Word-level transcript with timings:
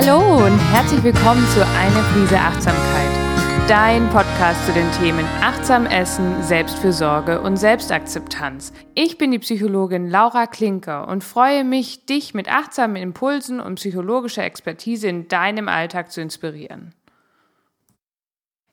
Hallo 0.00 0.46
und 0.46 0.56
herzlich 0.70 1.02
willkommen 1.02 1.44
zu 1.48 1.66
Eine 1.66 2.00
Prise 2.12 2.38
Achtsamkeit, 2.38 3.68
dein 3.68 4.08
Podcast 4.10 4.64
zu 4.64 4.72
den 4.72 4.88
Themen 4.92 5.26
Achtsam 5.40 5.86
Essen, 5.86 6.40
Selbstfürsorge 6.44 7.40
und 7.40 7.56
Selbstakzeptanz. 7.56 8.72
Ich 8.94 9.18
bin 9.18 9.32
die 9.32 9.40
Psychologin 9.40 10.08
Laura 10.08 10.46
Klinker 10.46 11.08
und 11.08 11.24
freue 11.24 11.64
mich, 11.64 12.06
dich 12.06 12.32
mit 12.32 12.48
achtsamen 12.48 12.94
Impulsen 12.94 13.58
und 13.58 13.74
psychologischer 13.74 14.44
Expertise 14.44 15.08
in 15.08 15.26
deinem 15.26 15.66
Alltag 15.66 16.12
zu 16.12 16.20
inspirieren. 16.20 16.94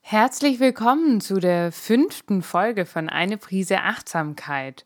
Herzlich 0.02 0.60
willkommen 0.60 1.20
zu 1.20 1.40
der 1.40 1.72
fünften 1.72 2.40
Folge 2.40 2.86
von 2.86 3.08
Eine 3.08 3.36
Prise 3.36 3.80
Achtsamkeit. 3.80 4.84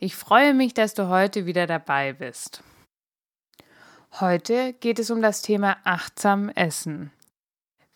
Ich 0.00 0.16
freue 0.16 0.54
mich, 0.54 0.72
dass 0.72 0.94
du 0.94 1.10
heute 1.10 1.44
wieder 1.44 1.66
dabei 1.66 2.14
bist. 2.14 2.62
Heute 4.20 4.74
geht 4.74 4.98
es 4.98 5.10
um 5.10 5.22
das 5.22 5.40
Thema 5.40 5.78
achtsam 5.84 6.50
Essen. 6.50 7.10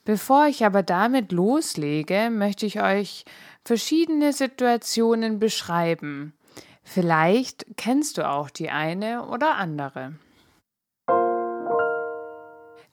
Bevor 0.06 0.46
ich 0.46 0.64
aber 0.64 0.82
damit 0.82 1.30
loslege, 1.30 2.30
möchte 2.30 2.64
ich 2.64 2.80
euch 2.80 3.26
verschiedene 3.66 4.32
Situationen 4.32 5.38
beschreiben. 5.38 6.32
Vielleicht 6.82 7.66
kennst 7.76 8.16
du 8.16 8.26
auch 8.26 8.48
die 8.48 8.70
eine 8.70 9.26
oder 9.26 9.56
andere. 9.56 10.14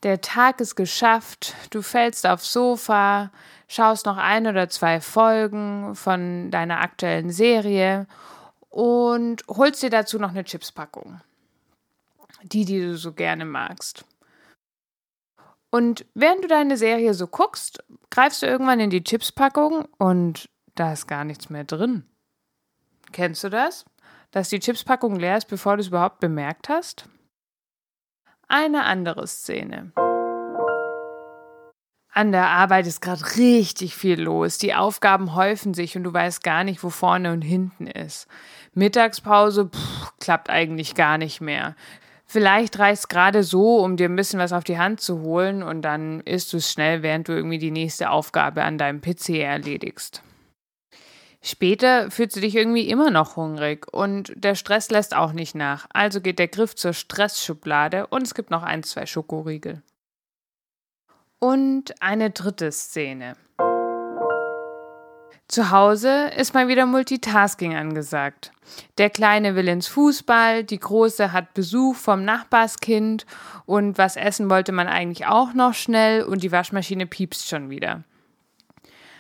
Der 0.04 0.20
Tag 0.20 0.60
ist 0.60 0.76
geschafft, 0.76 1.55
du 1.70 1.82
fällst 1.82 2.27
aufs 2.27 2.52
Sofa, 2.52 3.32
schaust 3.70 4.05
noch 4.05 4.18
ein 4.18 4.48
oder 4.48 4.68
zwei 4.68 4.99
Folgen 4.99 5.96
von 5.96 6.52
deiner 6.52 6.82
aktuellen 6.82 7.29
Serie 7.29 8.05
und 8.70 9.44
holst 9.48 9.82
dir 9.82 9.90
dazu 9.90 10.20
noch 10.20 10.32
eine 10.32 10.44
Chipspackung 10.44 11.21
die, 12.44 12.66
die 12.66 12.82
du 12.82 12.98
so 12.98 13.13
gerne 13.13 13.46
magst. 13.46 14.05
Und 15.72 16.05
während 16.13 16.44
du 16.44 16.48
deine 16.48 16.77
Serie 16.77 17.13
so 17.13 17.26
guckst, 17.26 17.84
greifst 18.12 18.44
du 18.44 18.46
irgendwann 18.46 18.80
in 18.80 18.91
die 18.91 19.04
Chipspackung 19.04 19.85
und 19.98 20.50
da 20.76 20.94
ist 20.94 21.08
gar 21.08 21.24
nichts 21.24 21.50
mehr 21.50 21.63
drin. 21.63 22.05
Kennst 23.12 23.44
du 23.44 23.50
das? 23.50 23.85
Dass 24.32 24.50
die 24.50 24.60
Chipspackung 24.60 25.16
leer 25.16 25.38
ist, 25.38 25.48
bevor 25.48 25.77
du 25.77 25.82
es 25.82 25.88
überhaupt 25.88 26.20
bemerkt 26.20 26.70
hast? 26.70 27.10
Eine 28.48 28.84
andere 28.84 29.26
Szene. 29.26 29.94
An 32.16 32.32
der 32.32 32.50
Arbeit 32.50 32.85
ist 32.85 33.02
gerade 33.02 33.26
richtig 33.38 33.96
viel 33.96 34.22
los. 34.22 34.60
Die 34.60 34.76
Aufgaben 34.76 35.34
häufen 35.34 35.74
sich 35.74 35.98
und 35.98 36.04
du 36.04 36.13
weißt 36.13 36.44
gar 36.44 36.63
nicht, 36.63 36.84
wo 36.84 36.91
vorne 36.91 37.34
und 37.34 37.41
hinten 37.41 37.88
ist. 37.88 38.28
Mittagspause 38.76 39.70
pff, 39.70 40.13
klappt 40.20 40.52
eigentlich 40.52 40.94
gar 40.94 41.18
nicht 41.18 41.41
mehr. 41.41 41.76
Vielleicht 42.34 42.79
reicht 42.79 43.09
gerade 43.09 43.43
so, 43.43 43.77
um 43.77 43.95
dir 43.95 44.09
ein 44.09 44.15
bisschen 44.15 44.39
was 44.39 44.53
auf 44.53 44.63
die 44.63 44.79
Hand 44.79 44.99
zu 44.99 45.21
holen 45.21 45.62
und 45.62 45.84
dann 45.84 46.20
isst 46.21 46.51
du 46.51 46.57
es 46.57 46.71
schnell, 46.71 47.03
während 47.03 47.27
du 47.27 47.31
irgendwie 47.31 47.59
die 47.59 47.70
nächste 47.70 48.09
Aufgabe 48.09 48.63
an 48.63 48.79
deinem 48.79 49.01
PC 49.01 49.37
erledigst. 49.37 50.23
Später 51.43 52.09
fühlst 52.09 52.35
du 52.35 52.41
dich 52.41 52.55
irgendwie 52.55 52.89
immer 52.89 53.11
noch 53.11 53.35
hungrig 53.35 53.85
und 53.93 54.34
der 54.35 54.55
Stress 54.55 54.89
lässt 54.89 55.15
auch 55.15 55.31
nicht 55.31 55.54
nach. 55.54 55.85
Also 55.93 56.21
geht 56.21 56.39
der 56.39 56.48
Griff 56.48 56.73
zur 56.73 56.93
Stressschublade 56.93 58.07
und 58.07 58.23
es 58.23 58.34
gibt 58.34 58.49
noch 58.49 58.63
ein, 58.63 58.81
zwei 58.81 59.05
Schokoriegel. 59.05 59.84
Und 61.37 62.01
eine 62.01 62.31
dritte 62.31 62.71
Szene. 62.71 63.35
Zu 65.53 65.69
Hause 65.69 66.31
ist 66.35 66.56
mal 66.56 66.68
wieder 66.68 66.88
Multitasking 66.88 67.75
angesagt. 67.75 68.51
Der 68.97 69.12
Kleine 69.12 69.53
will 69.53 69.68
ins 69.68 69.88
Fußball, 69.88 70.63
die 70.63 70.79
Große 70.79 71.31
hat 71.31 71.53
Besuch 71.53 71.95
vom 71.95 72.25
Nachbarskind 72.25 73.28
und 73.67 74.00
was 74.00 74.16
essen 74.16 74.50
wollte 74.50 74.72
man 74.72 74.88
eigentlich 74.88 75.28
auch 75.28 75.53
noch 75.53 75.75
schnell 75.75 76.23
und 76.23 76.41
die 76.41 76.51
Waschmaschine 76.51 77.05
piepst 77.05 77.47
schon 77.47 77.69
wieder. 77.69 78.03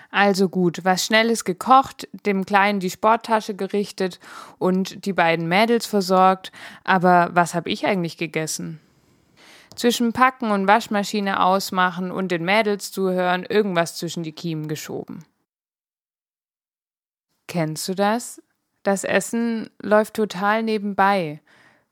Also 0.09 0.49
gut, 0.49 0.83
was 0.83 1.05
Schnelles 1.05 1.45
gekocht, 1.45 2.09
dem 2.25 2.47
Kleinen 2.47 2.79
die 2.79 2.89
Sporttasche 2.89 3.53
gerichtet 3.53 4.19
und 4.57 5.05
die 5.05 5.13
beiden 5.13 5.47
Mädels 5.47 5.85
versorgt, 5.85 6.51
aber 6.83 7.29
was 7.33 7.53
habe 7.53 7.69
ich 7.69 7.85
eigentlich 7.85 8.17
gegessen? 8.17 8.79
Zwischen 9.75 10.13
Packen 10.13 10.49
und 10.49 10.65
Waschmaschine 10.65 11.43
ausmachen 11.43 12.09
und 12.09 12.31
den 12.31 12.43
Mädels 12.43 12.91
zuhören, 12.91 13.45
irgendwas 13.47 13.97
zwischen 13.97 14.23
die 14.23 14.31
Kiemen 14.31 14.67
geschoben. 14.67 15.25
Kennst 17.53 17.87
du 17.87 17.93
das? 17.93 18.41
Das 18.81 19.03
Essen 19.03 19.69
läuft 19.79 20.15
total 20.15 20.63
nebenbei. 20.63 21.39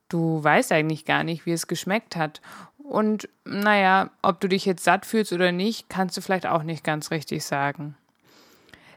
Du 0.10 0.44
weißt 0.44 0.72
eigentlich 0.72 1.06
gar 1.06 1.24
nicht, 1.24 1.46
wie 1.46 1.52
es 1.52 1.68
geschmeckt 1.68 2.16
hat. 2.16 2.42
Und 2.80 3.30
naja, 3.46 4.10
ob 4.24 4.40
du 4.40 4.48
dich 4.48 4.66
jetzt 4.66 4.84
satt 4.84 5.06
fühlst 5.06 5.32
oder 5.34 5.52
nicht, 5.52 5.88
kannst 5.88 6.18
du 6.18 6.22
vielleicht 6.22 6.48
auch 6.48 6.64
nicht 6.64 6.84
ganz 6.84 7.12
richtig 7.12 7.46
sagen. 7.46 7.96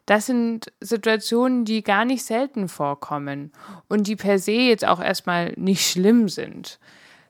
Das 0.07 0.25
sind 0.25 0.73
Situationen, 0.81 1.67
die 1.67 1.83
gar 1.83 2.07
nicht 2.07 2.25
selten 2.25 2.71
vorkommen 2.71 3.53
und 3.89 4.07
die 4.07 4.17
per 4.17 4.39
se 4.39 4.53
jetzt 4.53 4.87
auch 4.87 5.01
erstmal 5.01 5.53
nicht 5.59 5.87
schlimm 5.87 6.31
sind. 6.31 6.81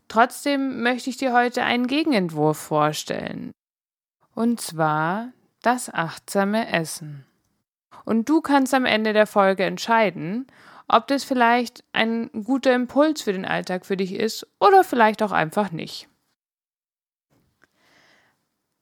Trotzdem 0.07 0.81
möchte 0.81 1.11
ich 1.11 1.17
dir 1.17 1.33
heute 1.33 1.65
einen 1.65 1.89
Gegenentwurf 1.89 2.59
vorstellen. 2.59 3.51
Und 4.33 4.61
zwar 4.61 5.33
das 5.61 5.93
achtsame 5.93 6.73
Essen. 6.73 7.27
Und 8.05 8.29
du 8.29 8.41
kannst 8.41 8.75
am 8.75 8.85
Ende 8.85 9.13
der 9.13 9.27
Folge 9.27 9.65
entscheiden, 9.65 10.47
ob 10.89 11.07
das 11.07 11.25
vielleicht 11.25 11.85
ein 11.93 12.31
guter 12.45 12.75
Impuls 12.75 13.23
für 13.23 13.33
den 13.33 13.45
Alltag 13.45 13.87
für 13.87 13.97
dich 13.97 14.13
ist 14.13 14.47
oder 14.61 14.85
vielleicht 14.85 15.23
auch 15.23 15.33
einfach 15.33 15.71
nicht. 15.71 16.09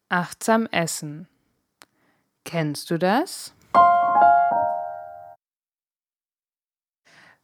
Achtsam 0.09 0.67
essen. 0.67 1.29
Kennst 2.45 2.91
du 2.91 2.99
das? 2.99 3.55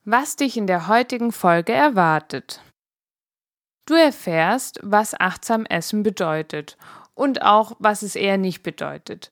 Was 0.05 0.37
dich 0.37 0.57
in 0.57 0.67
der 0.67 0.89
heutigen 0.89 1.33
Folge 1.33 1.73
erwartet. 1.73 2.63
Du 3.87 3.95
erfährst, 3.95 4.81
was 4.83 5.19
achtsam 5.19 5.65
essen 5.67 6.03
bedeutet 6.03 6.77
und 7.15 7.43
auch, 7.43 7.73
was 7.79 8.03
es 8.03 8.17
eher 8.17 8.37
nicht 8.37 8.63
bedeutet. 8.63 9.31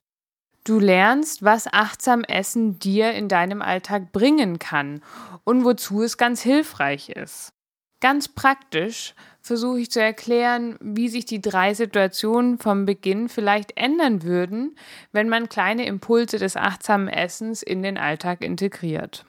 Du 0.67 0.81
lernst, 0.81 1.43
was 1.43 1.71
achtsam 1.71 2.25
Essen 2.25 2.77
dir 2.77 3.13
in 3.13 3.29
deinem 3.29 3.61
Alltag 3.61 4.11
bringen 4.11 4.59
kann 4.59 5.01
und 5.45 5.63
wozu 5.63 6.03
es 6.03 6.17
ganz 6.17 6.41
hilfreich 6.41 7.07
ist. 7.07 7.53
Ganz 8.01 8.27
praktisch 8.27 9.15
versuche 9.39 9.79
ich 9.79 9.91
zu 9.91 10.01
erklären, 10.01 10.75
wie 10.81 11.07
sich 11.07 11.23
die 11.23 11.39
drei 11.39 11.73
Situationen 11.73 12.57
vom 12.57 12.85
Beginn 12.85 13.29
vielleicht 13.29 13.77
ändern 13.77 14.23
würden, 14.23 14.75
wenn 15.13 15.29
man 15.29 15.47
kleine 15.47 15.85
Impulse 15.85 16.37
des 16.37 16.57
achtsamen 16.57 17.07
Essens 17.07 17.63
in 17.63 17.81
den 17.81 17.97
Alltag 17.97 18.41
integriert. 18.41 19.25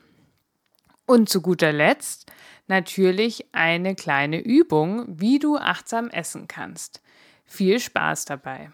Und 1.07 1.29
zu 1.29 1.41
guter 1.41 1.73
Letzt 1.73 2.33
natürlich 2.67 3.47
eine 3.53 3.95
kleine 3.95 4.41
Übung, 4.41 5.05
wie 5.07 5.39
du 5.39 5.57
achtsam 5.57 6.11
essen 6.11 6.49
kannst. 6.49 7.01
Viel 7.45 7.79
Spaß 7.79 8.25
dabei! 8.25 8.73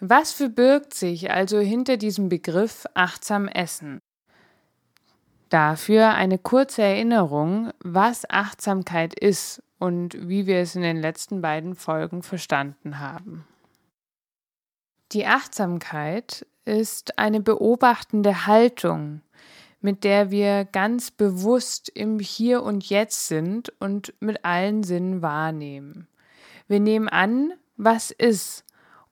Was 0.00 0.32
verbirgt 0.32 0.92
sich 0.92 1.30
also 1.30 1.58
hinter 1.58 1.96
diesem 1.96 2.28
Begriff 2.28 2.86
achtsam 2.94 3.48
Essen? 3.48 4.00
Dafür 5.48 6.10
eine 6.10 6.38
kurze 6.38 6.82
Erinnerung, 6.82 7.70
was 7.78 8.28
Achtsamkeit 8.28 9.18
ist 9.18 9.62
und 9.78 10.28
wie 10.28 10.46
wir 10.46 10.58
es 10.58 10.74
in 10.74 10.82
den 10.82 11.00
letzten 11.00 11.40
beiden 11.40 11.76
Folgen 11.76 12.22
verstanden 12.22 12.98
haben. 12.98 13.46
Die 15.12 15.26
Achtsamkeit 15.26 16.44
ist 16.64 17.18
eine 17.18 17.40
beobachtende 17.40 18.46
Haltung, 18.46 19.22
mit 19.80 20.04
der 20.04 20.30
wir 20.30 20.64
ganz 20.64 21.10
bewusst 21.10 21.88
im 21.88 22.18
Hier 22.18 22.62
und 22.62 22.88
Jetzt 22.88 23.28
sind 23.28 23.72
und 23.78 24.12
mit 24.20 24.44
allen 24.44 24.82
Sinnen 24.82 25.22
wahrnehmen. 25.22 26.08
Wir 26.66 26.80
nehmen 26.80 27.08
an, 27.08 27.52
was 27.76 28.10
ist 28.10 28.64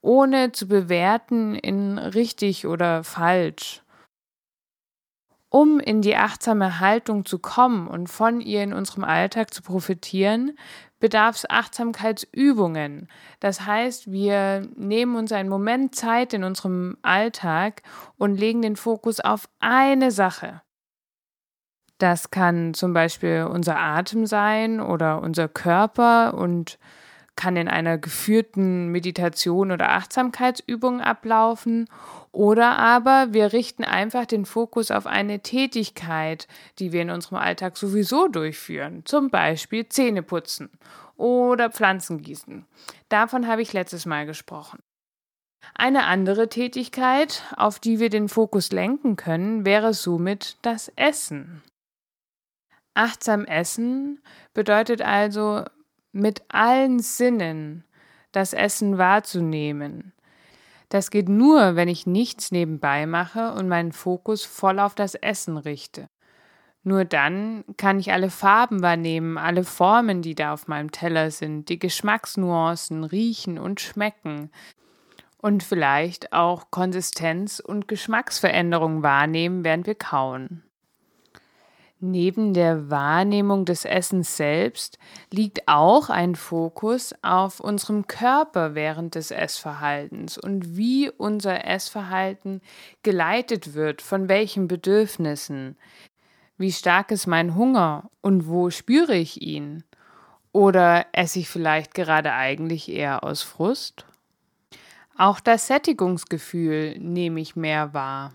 ohne 0.05 0.53
zu 0.53 0.69
bewerten 0.69 1.55
in 1.55 1.99
richtig 1.99 2.67
oder 2.67 3.03
falsch. 3.05 3.83
Um 5.49 5.81
in 5.81 6.03
die 6.03 6.17
achtsame 6.17 6.81
Haltung 6.81 7.25
zu 7.25 7.39
kommen 7.39 7.87
und 7.87 8.09
von 8.09 8.41
ihr 8.41 8.63
in 8.63 8.73
unserem 8.73 9.05
Alltag 9.05 9.55
zu 9.55 9.63
profitieren, 9.63 10.59
bedarf 10.99 11.37
es 11.37 11.49
Achtsamkeitsübungen. 11.49 13.09
Das 13.41 13.65
heißt, 13.65 14.11
wir 14.11 14.69
nehmen 14.75 15.17
uns 15.17 15.33
einen 15.33 15.49
Moment 15.49 15.95
Zeit 15.95 16.35
in 16.35 16.45
unserem 16.45 16.99
Alltag 17.03 17.83
und 18.17 18.37
legen 18.37 18.63
den 18.63 18.77
Fokus 18.77 19.21
auf 19.21 19.49
eine 19.61 20.11
Sache. 20.11 20.61
Das 21.99 22.31
kann 22.31 22.75
zum 22.75 22.93
Beispiel 22.93 23.49
unser 23.49 23.79
Atem 23.79 24.27
sein 24.27 24.81
oder 24.81 25.23
unser 25.23 25.49
Körper 25.49 26.35
und 26.35 26.79
kann 27.37 27.57
in 27.57 27.69
einer 27.69 27.99
geführten 27.99 28.89
Meditation 28.89 29.73
oder 29.73 29.91
Achtsamkeitsübung 29.91 31.01
ablaufen 31.01 31.89
oder 32.33 32.79
aber 32.79 33.33
wir 33.33 33.53
richten 33.53 33.85
einfach 33.85 34.27
den 34.27 34.45
Fokus 34.45 34.91
auf 34.91 35.07
eine 35.07 35.41
Tätigkeit, 35.41 36.49
die 36.79 36.93
wir 36.93 37.03
in 37.03 37.11
unserem 37.11 37.39
Alltag 37.39 37.77
sowieso 37.77 38.29
durchführen, 38.29 39.03
zum 39.05 39.31
Beispiel 39.31 39.89
Zähne 39.89 40.23
putzen 40.23 40.71
oder 41.17 41.71
Pflanzen 41.71 42.23
gießen. 42.23 42.67
Davon 43.09 43.47
habe 43.47 43.63
ich 43.63 43.73
letztes 43.73 44.07
Mal 44.07 44.27
gesprochen. 44.27 44.81
Eine 45.75 46.05
andere 46.05 46.49
Tätigkeit, 46.49 47.43
auf 47.57 47.79
die 47.79 47.99
wir 47.99 48.11
den 48.11 48.29
Fokus 48.29 48.71
lenken 48.71 49.17
können, 49.17 49.65
wäre 49.65 49.95
somit 49.95 50.59
das 50.63 50.93
Essen. 50.97 51.63
Achtsam 52.95 53.45
essen 53.45 54.21
bedeutet 54.53 55.03
also 55.03 55.65
mit 56.15 56.43
allen 56.49 57.01
Sinnen 57.01 57.85
das 58.33 58.53
Essen 58.53 58.99
wahrzunehmen. 58.99 60.13
Das 60.89 61.11
geht 61.11 61.29
nur, 61.29 61.77
wenn 61.77 61.89
ich 61.89 62.07
nichts 62.07 62.53
nebenbei 62.53 63.07
mache 63.07 63.53
und 63.53 63.69
meinen 63.69 63.93
Fokus 63.93 64.45
voll 64.45 64.79
auf 64.79 64.95
das 64.95 65.15
Essen 65.15 65.57
richte. 65.57 66.09
Nur 66.85 67.05
dann 67.05 67.65
kann 67.79 67.99
ich 67.99 68.13
alle 68.13 68.31
Farben 68.31 68.83
wahrnehmen, 68.83 69.39
alle 69.39 69.65
Formen, 69.65 70.21
die 70.21 70.35
da 70.35 70.53
auf 70.53 70.69
meinem 70.69 70.93
Teller 70.93 71.31
sind, 71.31 71.69
die 71.69 71.79
Geschmacksnuancen 71.79 73.05
riechen 73.05 73.59
und 73.59 73.81
schmecken 73.81 74.51
und 75.39 75.63
vielleicht 75.63 76.33
auch 76.33 76.71
Konsistenz 76.71 77.61
und 77.61 77.89
Geschmacksveränderungen 77.89 79.03
wahrnehmen, 79.03 79.65
während 79.65 79.87
wir 79.87 79.95
kauen. 79.95 80.64
Neben 82.07 82.53
der 82.53 82.91
Wahrnehmung 82.91 83.65
des 83.65 83.87
Essens 83.87 84.37
selbst 84.37 84.99
liegt 85.33 85.67
auch 85.69 86.11
ein 86.11 86.35
Fokus 86.35 87.15
auf 87.23 87.61
unserem 87.61 88.07
Körper 88.07 88.75
während 88.75 89.15
des 89.15 89.31
Essverhaltens 89.31 90.37
und 90.37 90.77
wie 90.77 91.11
unser 91.11 91.65
Essverhalten 91.65 92.61
geleitet 93.03 93.73
wird, 93.73 94.03
von 94.03 94.29
welchen 94.29 94.69
Bedürfnissen. 94.69 95.79
Wie 96.59 96.73
stark 96.73 97.11
ist 97.11 97.27
mein 97.27 97.55
Hunger 97.55 98.11
und 98.21 98.49
wo 98.49 98.69
spüre 98.69 99.17
ich 99.17 99.41
ihn? 99.41 99.83
Oder 100.53 101.07
esse 101.13 101.39
ich 101.39 101.49
vielleicht 101.49 101.95
gerade 101.95 102.35
eigentlich 102.35 102.91
eher 102.91 103.25
aus 103.25 103.41
Frust? 103.41 104.05
Auch 105.17 105.41
das 105.41 105.69
Sättigungsgefühl 105.69 106.99
nehme 106.99 107.41
ich 107.41 107.57
mehr 107.57 107.95
wahr. 107.95 108.35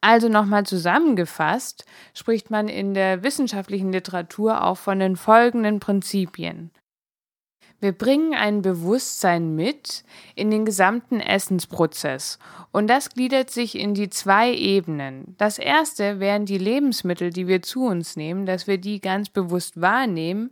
Also 0.00 0.28
nochmal 0.28 0.64
zusammengefasst 0.64 1.84
spricht 2.14 2.50
man 2.50 2.68
in 2.68 2.94
der 2.94 3.22
wissenschaftlichen 3.22 3.92
Literatur 3.92 4.64
auch 4.64 4.78
von 4.78 4.98
den 4.98 5.16
folgenden 5.16 5.78
Prinzipien. 5.78 6.70
Wir 7.82 7.92
bringen 7.92 8.34
ein 8.34 8.60
Bewusstsein 8.60 9.54
mit 9.54 10.04
in 10.34 10.50
den 10.50 10.66
gesamten 10.66 11.20
Essensprozess 11.20 12.38
und 12.72 12.88
das 12.88 13.10
gliedert 13.10 13.50
sich 13.50 13.78
in 13.78 13.94
die 13.94 14.10
zwei 14.10 14.52
Ebenen. 14.52 15.34
Das 15.38 15.58
erste 15.58 16.20
wären 16.20 16.44
die 16.44 16.58
Lebensmittel, 16.58 17.30
die 17.30 17.46
wir 17.46 17.62
zu 17.62 17.86
uns 17.86 18.16
nehmen, 18.16 18.44
dass 18.44 18.66
wir 18.66 18.76
die 18.76 19.00
ganz 19.00 19.30
bewusst 19.30 19.80
wahrnehmen 19.80 20.50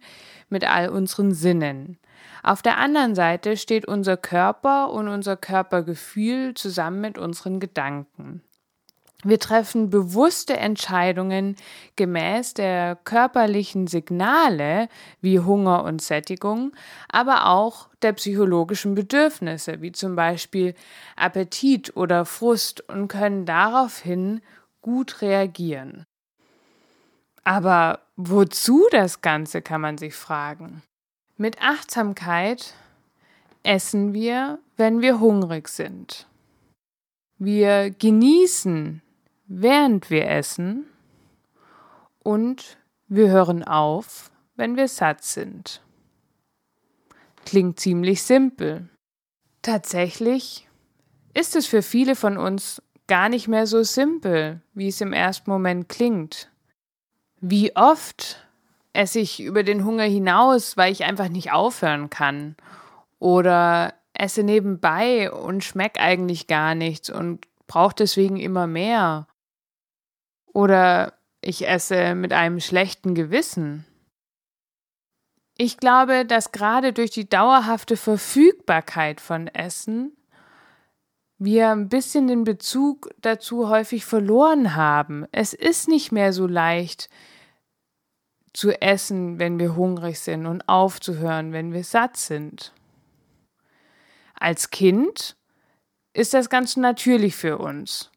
mit 0.49 0.65
all 0.67 0.89
unseren 0.89 1.35
Sinnen. 1.35 1.99
Auf 2.43 2.63
der 2.63 2.79
anderen 2.79 3.15
Seite 3.15 3.59
steht 3.59 3.87
unser 3.87 4.17
Körper 4.17 4.91
und 4.91 5.09
unser 5.09 5.37
Körpergefühl 5.37 6.55
zusammen 6.55 7.03
mit 7.03 7.19
unseren 7.19 7.61
Gedanken. 7.61 8.43
Wir 9.25 9.41
treffen 9.41 9.91
bewusste 9.91 10.57
Entscheidungen 10.57 11.57
gemäß 11.97 12.55
der 12.55 12.95
körperlichen 12.95 13.89
Signale 13.89 14.89
wie 15.21 15.41
Hunger 15.41 15.83
und 15.83 16.01
Sättigung, 16.01 16.73
aber 17.09 17.47
auch 17.47 17.89
der 18.03 18.13
psychologischen 18.13 18.95
Bedürfnisse 18.95 19.81
wie 19.83 19.91
zum 19.91 20.15
Beispiel 20.15 20.75
Appetit 21.17 21.97
oder 21.97 22.25
Frust 22.25 22.89
und 22.89 23.09
können 23.09 23.45
daraufhin 23.45 24.41
gut 24.83 25.21
reagieren. 25.21 26.05
Aber 27.43 28.03
wozu 28.15 28.87
das 28.93 29.21
Ganze, 29.21 29.63
kann 29.63 29.81
man 29.81 29.99
sich 29.99 30.15
fragen. 30.15 30.83
Mit 31.37 31.61
Achtsamkeit 31.61 32.75
essen 33.65 34.15
wir, 34.15 34.61
wenn 34.77 35.01
wir 35.01 35.19
hungrig 35.19 35.69
sind. 35.69 36.29
Wir 37.39 37.91
genießen 37.91 39.03
während 39.49 40.11
wir 40.11 40.29
essen 40.29 40.87
und 42.23 42.79
wir 43.09 43.31
hören 43.31 43.65
auf, 43.65 44.31
wenn 44.55 44.77
wir 44.77 44.89
satt 44.89 45.25
sind. 45.25 45.83
Klingt 47.45 47.81
ziemlich 47.81 48.23
simpel. 48.23 48.89
Tatsächlich 49.63 50.69
ist 51.35 51.57
es 51.57 51.67
für 51.67 51.83
viele 51.83 52.15
von 52.15 52.37
uns 52.37 52.83
gar 53.07 53.29
nicht 53.29 53.49
mehr 53.49 53.67
so 53.67 53.83
simpel, 53.83 54.61
wie 54.75 54.89
es 54.89 55.01
im 55.01 55.13
ersten 55.13 55.51
Moment 55.51 55.89
klingt. 55.89 56.51
Wie 57.41 57.75
oft 57.75 58.47
esse 58.93 59.21
ich 59.21 59.41
über 59.41 59.63
den 59.63 59.85
Hunger 59.85 60.05
hinaus, 60.05 60.77
weil 60.77 60.93
ich 60.93 61.05
einfach 61.05 61.29
nicht 61.29 61.53
aufhören 61.53 62.11
kann. 62.11 62.57
Oder 63.21 63.95
esse 64.13 64.43
nebenbei 64.43 65.31
und 65.31 65.63
schmeck 65.63 66.01
eigentlich 66.01 66.49
gar 66.49 66.75
nichts 66.75 67.09
und 67.09 67.47
brauche 67.69 67.95
deswegen 67.95 68.37
immer 68.37 68.67
mehr. 68.67 69.28
Oder 70.59 71.13
ich 71.41 71.69
esse 71.69 72.17
mit 72.17 72.33
einem 72.33 72.59
schlechten 72.59 73.15
Gewissen. 73.15 73.87
Ich 75.57 75.77
glaube, 75.77 76.27
dass 76.27 76.51
gerade 76.51 76.93
durch 76.93 77.13
die 77.13 77.29
dauerhafte 77.29 77.97
Verfügbarkeit 77.97 79.21
von 79.21 79.47
Essen 79.47 80.17
wir 81.39 81.71
ein 81.71 81.89
bisschen 81.89 82.27
den 82.27 82.43
Bezug 82.43 83.09
dazu 83.21 83.69
häufig 83.69 84.05
verloren 84.05 84.75
haben. 84.75 85.27
Es 85.31 85.53
ist 85.53 85.87
nicht 85.87 86.11
mehr 86.11 86.33
so 86.33 86.49
leicht 86.49 87.09
zu 88.53 88.73
essen, 88.83 89.39
wenn 89.39 89.61
wir 89.61 89.77
hungrig 89.77 90.19
sind 90.19 90.45
und 90.45 90.69
aufzuhören, 90.69 91.53
wenn 91.53 91.73
wir 91.73 91.85
satt 91.85 92.17
sind. 92.17 92.73
Als 94.35 94.71
Kind 94.71 95.37
ist 96.15 96.35
das 96.35 96.51
ganz 96.51 96.77
natürlich 96.77 97.37
für 97.37 97.59
uns. 97.59 98.11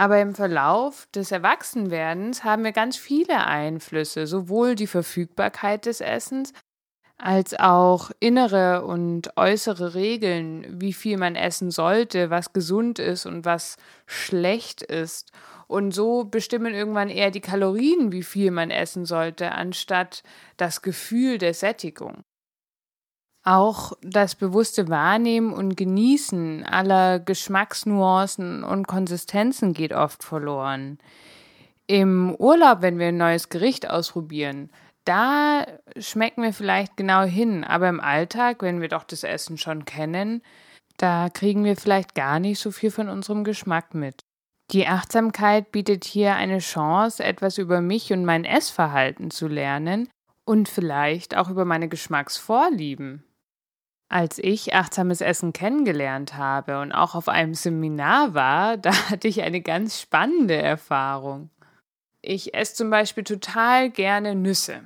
Aber 0.00 0.18
im 0.18 0.34
Verlauf 0.34 1.08
des 1.14 1.30
Erwachsenwerdens 1.30 2.42
haben 2.42 2.64
wir 2.64 2.72
ganz 2.72 2.96
viele 2.96 3.44
Einflüsse, 3.44 4.26
sowohl 4.26 4.74
die 4.74 4.86
Verfügbarkeit 4.86 5.84
des 5.84 6.00
Essens 6.00 6.54
als 7.18 7.52
auch 7.60 8.10
innere 8.18 8.86
und 8.86 9.36
äußere 9.36 9.92
Regeln, 9.92 10.80
wie 10.80 10.94
viel 10.94 11.18
man 11.18 11.36
essen 11.36 11.70
sollte, 11.70 12.30
was 12.30 12.54
gesund 12.54 12.98
ist 12.98 13.26
und 13.26 13.44
was 13.44 13.76
schlecht 14.06 14.80
ist. 14.80 15.32
Und 15.66 15.92
so 15.92 16.24
bestimmen 16.24 16.72
irgendwann 16.72 17.10
eher 17.10 17.30
die 17.30 17.42
Kalorien, 17.42 18.10
wie 18.10 18.22
viel 18.22 18.52
man 18.52 18.70
essen 18.70 19.04
sollte, 19.04 19.52
anstatt 19.52 20.22
das 20.56 20.80
Gefühl 20.80 21.36
der 21.36 21.52
Sättigung. 21.52 22.24
Auch 23.42 23.92
das 24.02 24.34
bewusste 24.34 24.88
Wahrnehmen 24.88 25.52
und 25.52 25.76
Genießen 25.76 26.64
aller 26.64 27.18
Geschmacksnuancen 27.18 28.62
und 28.64 28.86
Konsistenzen 28.86 29.72
geht 29.72 29.94
oft 29.94 30.22
verloren. 30.22 30.98
Im 31.86 32.34
Urlaub, 32.36 32.82
wenn 32.82 32.98
wir 32.98 33.08
ein 33.08 33.16
neues 33.16 33.48
Gericht 33.48 33.88
ausprobieren, 33.88 34.70
da 35.04 35.66
schmecken 35.96 36.42
wir 36.42 36.52
vielleicht 36.52 36.96
genau 36.96 37.22
hin, 37.22 37.64
aber 37.64 37.88
im 37.88 38.00
Alltag, 38.00 38.62
wenn 38.62 38.80
wir 38.80 38.88
doch 38.88 39.04
das 39.04 39.24
Essen 39.24 39.56
schon 39.56 39.86
kennen, 39.86 40.42
da 40.98 41.30
kriegen 41.30 41.64
wir 41.64 41.76
vielleicht 41.76 42.14
gar 42.14 42.38
nicht 42.38 42.60
so 42.60 42.70
viel 42.70 42.90
von 42.90 43.08
unserem 43.08 43.42
Geschmack 43.42 43.94
mit. 43.94 44.22
Die 44.70 44.86
Achtsamkeit 44.86 45.72
bietet 45.72 46.04
hier 46.04 46.36
eine 46.36 46.58
Chance, 46.58 47.24
etwas 47.24 47.58
über 47.58 47.80
mich 47.80 48.12
und 48.12 48.24
mein 48.24 48.44
Essverhalten 48.44 49.30
zu 49.30 49.48
lernen 49.48 50.08
und 50.44 50.68
vielleicht 50.68 51.36
auch 51.36 51.48
über 51.48 51.64
meine 51.64 51.88
Geschmacksvorlieben. 51.88 53.24
Als 54.10 54.40
ich 54.40 54.74
achtsames 54.74 55.20
Essen 55.20 55.52
kennengelernt 55.52 56.34
habe 56.34 56.80
und 56.80 56.90
auch 56.90 57.14
auf 57.14 57.28
einem 57.28 57.54
Seminar 57.54 58.34
war, 58.34 58.76
da 58.76 58.92
hatte 59.08 59.28
ich 59.28 59.42
eine 59.42 59.60
ganz 59.60 60.00
spannende 60.00 60.56
Erfahrung. 60.56 61.48
Ich 62.20 62.52
esse 62.52 62.74
zum 62.74 62.90
Beispiel 62.90 63.24
total 63.24 63.88
gerne 63.88 64.34
Nüsse. 64.34 64.80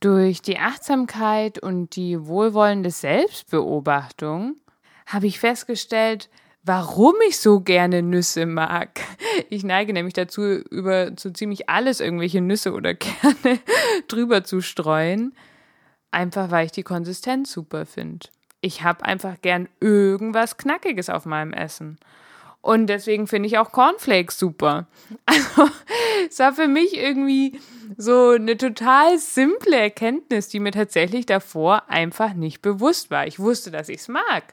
Durch 0.00 0.40
die 0.40 0.58
Achtsamkeit 0.58 1.58
und 1.62 1.94
die 1.94 2.26
wohlwollende 2.26 2.90
Selbstbeobachtung 2.90 4.56
habe 5.06 5.26
ich 5.26 5.38
festgestellt, 5.38 6.30
warum 6.64 7.14
ich 7.28 7.38
so 7.38 7.60
gerne 7.60 8.02
Nüsse 8.02 8.46
mag. 8.46 9.00
Ich 9.50 9.62
neige 9.62 9.92
nämlich 9.92 10.14
dazu, 10.14 10.42
über 10.42 11.12
so 11.18 11.30
ziemlich 11.30 11.68
alles 11.68 12.00
irgendwelche 12.00 12.40
Nüsse 12.40 12.72
oder 12.72 12.94
Kerne 12.94 13.60
drüber 14.08 14.42
zu 14.42 14.62
streuen. 14.62 15.34
Einfach 16.12 16.50
weil 16.50 16.66
ich 16.66 16.72
die 16.72 16.84
Konsistenz 16.84 17.50
super 17.50 17.86
finde. 17.86 18.28
Ich 18.60 18.84
habe 18.84 19.04
einfach 19.04 19.40
gern 19.42 19.68
irgendwas 19.80 20.56
Knackiges 20.56 21.10
auf 21.10 21.26
meinem 21.26 21.52
Essen. 21.52 21.98
Und 22.60 22.86
deswegen 22.86 23.26
finde 23.26 23.48
ich 23.48 23.58
auch 23.58 23.72
Cornflakes 23.72 24.38
super. 24.38 24.86
Also, 25.26 25.68
es 26.28 26.38
war 26.38 26.52
für 26.52 26.68
mich 26.68 26.96
irgendwie 26.96 27.58
so 27.96 28.30
eine 28.30 28.56
total 28.56 29.18
simple 29.18 29.76
Erkenntnis, 29.76 30.48
die 30.48 30.60
mir 30.60 30.70
tatsächlich 30.70 31.26
davor 31.26 31.90
einfach 31.90 32.34
nicht 32.34 32.62
bewusst 32.62 33.10
war. 33.10 33.26
Ich 33.26 33.40
wusste, 33.40 33.72
dass 33.72 33.88
ich 33.88 33.98
es 33.98 34.08
mag, 34.08 34.44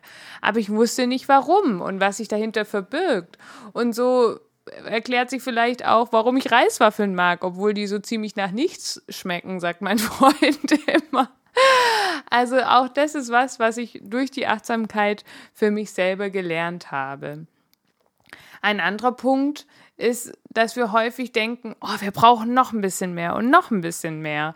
aber 0.41 0.57
ich 0.57 0.71
wusste 0.71 1.05
nicht 1.05 1.29
warum 1.29 1.81
und 1.81 1.99
was 1.99 2.17
sich 2.17 2.27
dahinter 2.27 2.65
verbirgt. 2.65 3.37
Und 3.73 3.93
so 3.93 4.39
erklärt 4.85 5.29
sich 5.29 5.43
vielleicht 5.43 5.85
auch, 5.85 6.11
warum 6.11 6.37
ich 6.37 6.51
Reiswaffeln 6.51 7.15
mag, 7.15 7.43
obwohl 7.43 7.73
die 7.73 7.87
so 7.87 7.99
ziemlich 7.99 8.35
nach 8.35 8.51
nichts 8.51 9.03
schmecken, 9.09 9.59
sagt 9.59 9.81
mein 9.81 9.99
Freund 9.99 10.71
immer. 10.87 11.29
Also 12.29 12.59
auch 12.59 12.87
das 12.87 13.15
ist 13.15 13.31
was, 13.31 13.59
was 13.59 13.77
ich 13.77 13.99
durch 14.03 14.29
die 14.29 14.45
Achtsamkeit 14.45 15.23
für 15.53 15.71
mich 15.71 15.91
selber 15.91 16.29
gelernt 16.29 16.91
habe. 16.91 17.47
Ein 18.61 18.79
anderer 18.79 19.13
Punkt 19.13 19.65
ist, 19.97 20.37
dass 20.49 20.75
wir 20.75 20.91
häufig 20.91 21.31
denken, 21.31 21.75
oh, 21.81 21.95
wir 21.99 22.11
brauchen 22.11 22.53
noch 22.53 22.73
ein 22.73 22.81
bisschen 22.81 23.13
mehr 23.13 23.35
und 23.35 23.49
noch 23.49 23.71
ein 23.71 23.81
bisschen 23.81 24.21
mehr, 24.21 24.53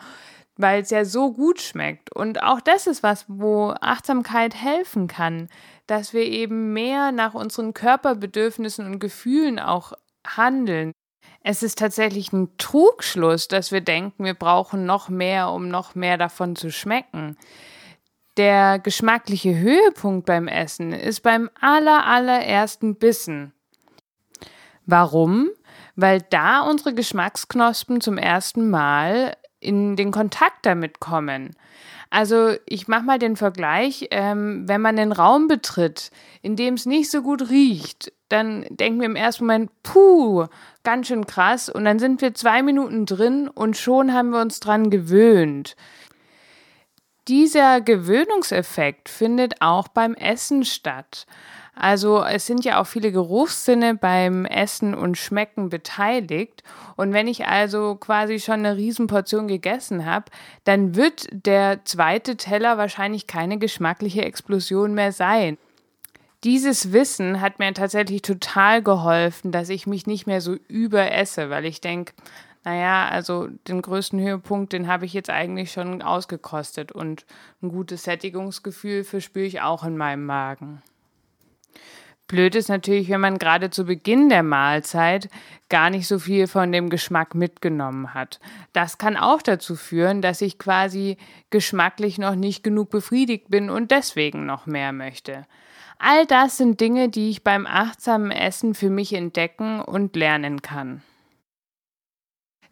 weil 0.58 0.82
es 0.82 0.90
ja 0.90 1.06
so 1.06 1.34
gut 1.34 1.62
schmeckt. 1.62 2.12
Und 2.14 2.44
auch 2.44 2.62
das 2.62 2.88
ist 2.88 3.04
was, 3.04 3.26
wo 3.28 3.74
Achtsamkeit 3.82 4.56
helfen 4.56 5.08
kann, 5.08 5.50
dass 5.88 6.14
wir 6.14 6.24
eben 6.24 6.74
mehr 6.74 7.12
nach 7.12 7.34
unseren 7.34 7.74
Körperbedürfnissen 7.74 8.86
und 8.86 9.00
Gefühlen 9.00 9.60
auch 9.60 9.94
handeln. 10.26 10.94
Es 11.44 11.62
ist 11.62 11.78
tatsächlich 11.78 12.32
ein 12.32 12.58
Trugschluss, 12.58 13.50
dass 13.50 13.74
wir 13.74 13.82
denken, 13.82 14.24
wir 14.24 14.34
brauchen 14.34 14.86
noch 14.86 15.10
mehr, 15.10 15.50
um 15.50 15.68
noch 15.68 15.94
mehr 15.94 16.18
davon 16.18 16.56
zu 16.56 16.72
schmecken. 16.72 17.38
Der 18.38 18.80
geschmackliche 18.80 19.56
Höhepunkt 19.56 20.26
beim 20.26 20.48
Essen 20.48 20.94
ist 20.94 21.20
beim 21.20 21.50
aller, 21.60 22.06
allerersten 22.06 22.96
Bissen. 22.96 23.54
Warum? 24.86 25.50
Weil 25.96 26.22
da 26.22 26.62
unsere 26.62 26.94
Geschmacksknospen 26.94 28.00
zum 28.00 28.18
ersten 28.18 28.70
Mal 28.70 29.36
in 29.60 29.96
den 29.98 30.12
Kontakt 30.12 30.66
damit 30.66 31.00
kommen. 31.00 31.56
Also 32.14 32.54
ich 32.68 32.88
mache 32.88 33.06
mal 33.06 33.18
den 33.18 33.36
Vergleich, 33.36 34.08
ähm, 34.12 34.68
wenn 34.68 34.82
man 34.82 34.98
den 34.98 35.12
Raum 35.12 35.48
betritt, 35.48 36.12
in 36.44 36.56
dem 36.56 36.76
es 36.76 36.86
nicht 36.86 37.10
so 37.10 37.24
gut 37.24 37.50
riecht, 37.50 38.14
dann 38.30 38.68
denken 38.70 39.00
wir 39.00 39.08
im 39.08 39.16
ersten 39.16 39.46
Moment, 39.46 39.72
puh, 39.82 40.46
ganz 40.84 41.08
schön 41.08 41.26
krass. 41.26 41.70
Und 41.70 41.86
dann 41.86 41.98
sind 41.98 42.22
wir 42.22 42.36
zwei 42.36 42.62
Minuten 42.62 43.08
drin 43.08 43.48
und 43.48 43.78
schon 43.78 44.14
haben 44.14 44.30
wir 44.30 44.42
uns 44.42 44.60
dran 44.60 44.92
gewöhnt. 44.92 45.76
Dieser 47.28 47.82
Gewöhnungseffekt 47.82 49.10
findet 49.10 49.64
auch 49.64 49.88
beim 49.88 50.14
Essen 50.14 50.66
statt. 50.66 51.26
Also 51.76 52.24
es 52.24 52.46
sind 52.46 52.66
ja 52.66 52.80
auch 52.80 52.86
viele 52.86 53.12
Geruchssinne 53.12 53.96
beim 53.96 54.46
Essen 54.46 54.94
und 54.94 55.18
Schmecken 55.18 55.70
beteiligt. 55.70 56.64
Und 56.96 57.14
wenn 57.14 57.28
ich 57.28 57.48
also 57.48 57.96
quasi 57.96 58.40
schon 58.40 58.60
eine 58.66 58.78
Riesenportion 58.78 59.48
gegessen 59.48 60.06
habe, 60.06 60.26
dann 60.66 60.96
wird 60.96 61.28
der 61.32 61.84
zweite 61.84 62.38
Teller 62.38 62.78
wahrscheinlich 62.78 63.26
keine 63.26 63.58
geschmackliche 63.58 64.24
Explosion 64.24 64.94
mehr 64.94 65.12
sein. 65.12 65.58
Dieses 66.44 66.92
Wissen 66.92 67.42
hat 67.42 67.58
mir 67.58 67.74
tatsächlich 67.74 68.22
total 68.22 68.84
geholfen, 68.84 69.52
dass 69.52 69.70
ich 69.70 69.88
mich 69.88 70.06
nicht 70.06 70.28
mehr 70.28 70.42
so 70.42 70.58
überesse, 70.68 71.50
weil 71.50 71.66
ich 71.66 71.80
denke, 71.80 72.14
naja, 72.66 73.08
also 73.08 73.48
den 73.68 73.82
größten 73.82 74.20
Höhepunkt, 74.20 74.74
den 74.74 74.88
habe 74.88 75.06
ich 75.06 75.14
jetzt 75.14 75.30
eigentlich 75.30 75.72
schon 75.72 76.02
ausgekostet 76.02 76.92
und 76.92 77.26
ein 77.62 77.70
gutes 77.70 78.04
Sättigungsgefühl 78.04 79.04
verspüre 79.04 79.46
ich 79.46 79.62
auch 79.62 79.84
in 79.84 79.98
meinem 79.98 80.26
Magen. 80.26 80.82
Blöd 82.28 82.56
ist 82.56 82.70
natürlich, 82.70 83.10
wenn 83.10 83.22
man 83.22 83.38
gerade 83.38 83.70
zu 83.70 83.86
Beginn 83.86 84.30
der 84.30 84.44
Mahlzeit 84.44 85.30
gar 85.70 85.90
nicht 85.90 86.08
so 86.08 86.20
viel 86.20 86.48
von 86.48 86.72
dem 86.72 86.90
Geschmack 86.90 87.36
mitgenommen 87.36 88.14
hat. 88.14 88.40
Das 88.72 88.98
kann 88.98 89.18
auch 89.18 89.42
dazu 89.42 89.76
führen, 89.76 90.22
dass 90.22 90.42
ich 90.42 90.58
quasi 90.58 91.18
geschmacklich 91.50 92.18
noch 92.18 92.36
nicht 92.36 92.64
genug 92.64 92.90
befriedigt 92.90 93.50
bin 93.50 93.70
und 93.70 93.92
deswegen 93.92 94.46
noch 94.46 94.66
mehr 94.66 94.94
möchte. 94.94 95.46
All 96.00 96.26
das 96.26 96.58
sind 96.58 96.82
Dinge, 96.82 97.10
die 97.10 97.30
ich 97.30 97.44
beim 97.44 97.68
achtsamen 97.68 98.32
Essen 98.32 98.74
für 98.74 98.90
mich 98.90 99.14
entdecken 99.14 99.82
und 99.82 100.16
lernen 100.16 100.62
kann. 100.62 101.02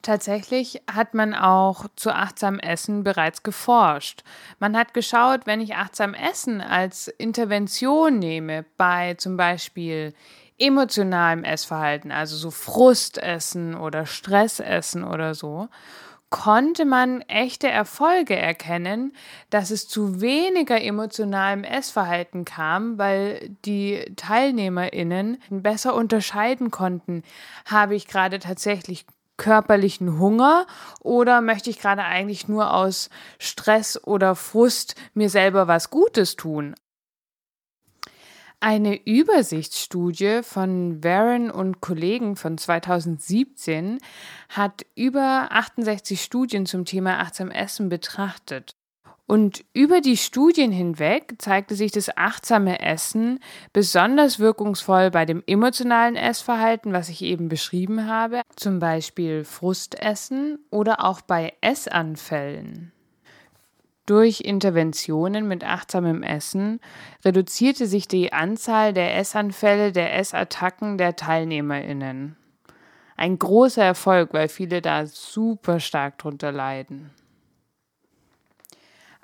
Tatsächlich 0.02 0.82
hat 0.92 1.14
man 1.14 1.36
auch 1.36 1.86
zu 1.96 2.12
achtsam 2.12 2.58
Essen 2.58 3.04
bereits 3.04 3.44
geforscht. 3.44 4.24
Man 4.58 4.76
hat 4.76 4.96
geschaut, 4.96 5.42
wenn 5.46 5.62
ich 5.62 5.76
achtsam 5.76 6.16
Essen 6.16 6.60
als 6.60 7.08
Intervention 7.08 8.18
nehme 8.18 8.66
bei 8.78 9.14
zum 9.14 9.38
Beispiel 9.38 10.14
emotionalem 10.58 11.44
Essverhalten, 11.44 12.12
also 12.12 12.36
so 12.36 12.50
Frustessen 12.50 13.76
oder 13.76 14.06
Stressessen 14.08 15.04
oder 15.04 15.36
so, 15.36 15.68
konnte 16.32 16.86
man 16.86 17.22
echte 17.24 17.68
Erfolge 17.68 18.36
erkennen, 18.36 19.14
dass 19.50 19.70
es 19.70 19.88
zu 19.88 20.22
weniger 20.22 20.82
emotionalem 20.82 21.64
Essverhalten 21.64 22.46
kam, 22.46 22.98
weil 22.98 23.50
die 23.66 24.06
Teilnehmerinnen 24.16 25.40
besser 25.50 25.94
unterscheiden 25.94 26.72
konnten, 26.72 27.24
habe 27.66 27.96
ich 27.96 28.08
gerade 28.08 28.40
tatsächlich 28.40 29.06
körperlichen 29.42 30.20
Hunger 30.20 30.68
oder 31.00 31.42
möchte 31.42 31.72
ich 31.72 31.80
gerade 31.80 32.04
eigentlich 32.04 32.48
nur 32.48 32.76
aus 32.76 33.10
Stress 33.40 34.00
oder 34.04 34.36
Frust 34.36 34.94
mir 35.16 35.32
selber 35.32 35.68
was 35.68 35.90
Gutes 35.90 36.36
tun? 36.36 36.76
Eine 38.60 39.04
Übersichtsstudie 39.04 40.44
von 40.44 41.04
Warren 41.04 41.50
und 41.50 41.82
Kollegen 41.82 42.36
von 42.36 42.60
2017 42.60 43.98
hat 44.50 44.86
über 44.94 45.48
68 45.50 46.22
Studien 46.22 46.68
zum 46.68 46.86
Thema 46.86 47.18
achtsam 47.20 47.50
Essen 47.50 47.90
betrachtet. 47.90 48.76
Und 49.32 49.64
über 49.72 50.02
die 50.02 50.18
Studien 50.18 50.74
hinweg 50.74 51.36
zeigte 51.38 51.74
sich 51.74 51.94
das 51.94 52.18
achtsame 52.18 52.82
Essen 52.82 53.40
besonders 53.72 54.40
wirkungsvoll 54.40 55.10
bei 55.10 55.24
dem 55.24 55.42
emotionalen 55.48 56.18
Essverhalten, 56.18 56.92
was 56.92 57.08
ich 57.08 57.22
eben 57.22 57.48
beschrieben 57.48 58.08
habe, 58.08 58.42
zum 58.58 58.80
Beispiel 58.80 59.46
Frustessen 59.46 60.60
oder 60.70 61.06
auch 61.06 61.22
bei 61.22 61.54
Essanfällen. 61.62 62.92
Durch 64.06 64.42
Interventionen 64.42 65.48
mit 65.48 65.64
achtsamem 65.64 66.24
Essen 66.24 66.82
reduzierte 67.24 67.88
sich 67.88 68.10
die 68.10 68.34
Anzahl 68.34 68.92
der 68.92 69.16
Essanfälle, 69.18 69.94
der 69.94 70.14
Essattacken 70.14 70.98
der 70.98 71.16
Teilnehmerinnen. 71.16 72.36
Ein 73.16 73.40
großer 73.40 73.86
Erfolg, 73.86 74.34
weil 74.34 74.50
viele 74.50 74.82
da 74.82 75.06
super 75.06 75.80
stark 75.80 76.18
drunter 76.18 76.52
leiden. 76.52 77.12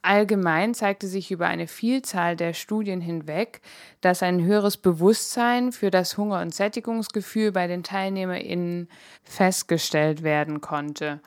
Allgemein 0.08 0.74
zeigte 0.74 1.06
sich 1.06 1.32
über 1.32 1.48
eine 1.48 1.68
Vielzahl 1.68 2.38
der 2.38 2.54
Studien 2.54 3.02
hinweg, 3.02 3.60
dass 4.00 4.24
ein 4.24 4.42
höheres 4.42 4.78
Bewusstsein 4.78 5.74
für 5.74 5.92
das 5.92 6.18
Hunger- 6.18 6.40
und 6.40 6.56
Sättigungsgefühl 6.56 7.52
bei 7.52 7.68
den 7.68 7.84
TeilnehmerInnen 7.84 8.88
festgestellt 9.24 10.24
werden 10.24 10.62
konnte. 10.62 11.20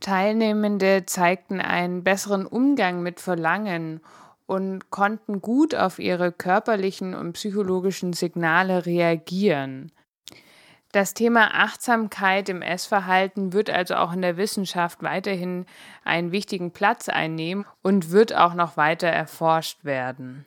Teilnehmende 0.00 1.06
zeigten 1.06 1.60
einen 1.60 2.02
besseren 2.02 2.46
Umgang 2.46 3.04
mit 3.04 3.20
Verlangen 3.20 4.00
und 4.46 4.90
konnten 4.90 5.40
gut 5.40 5.72
auf 5.72 6.00
ihre 6.00 6.32
körperlichen 6.32 7.14
und 7.14 7.34
psychologischen 7.34 8.12
Signale 8.12 8.86
reagieren. 8.86 9.92
Das 10.92 11.14
Thema 11.14 11.52
Achtsamkeit 11.52 12.48
im 12.48 12.62
Essverhalten 12.62 13.52
wird 13.52 13.70
also 13.70 13.96
auch 13.96 14.12
in 14.12 14.22
der 14.22 14.36
Wissenschaft 14.36 15.02
weiterhin 15.02 15.66
einen 16.04 16.32
wichtigen 16.32 16.70
Platz 16.70 17.08
einnehmen 17.08 17.66
und 17.82 18.10
wird 18.10 18.34
auch 18.34 18.54
noch 18.54 18.76
weiter 18.76 19.08
erforscht 19.08 19.84
werden. 19.84 20.46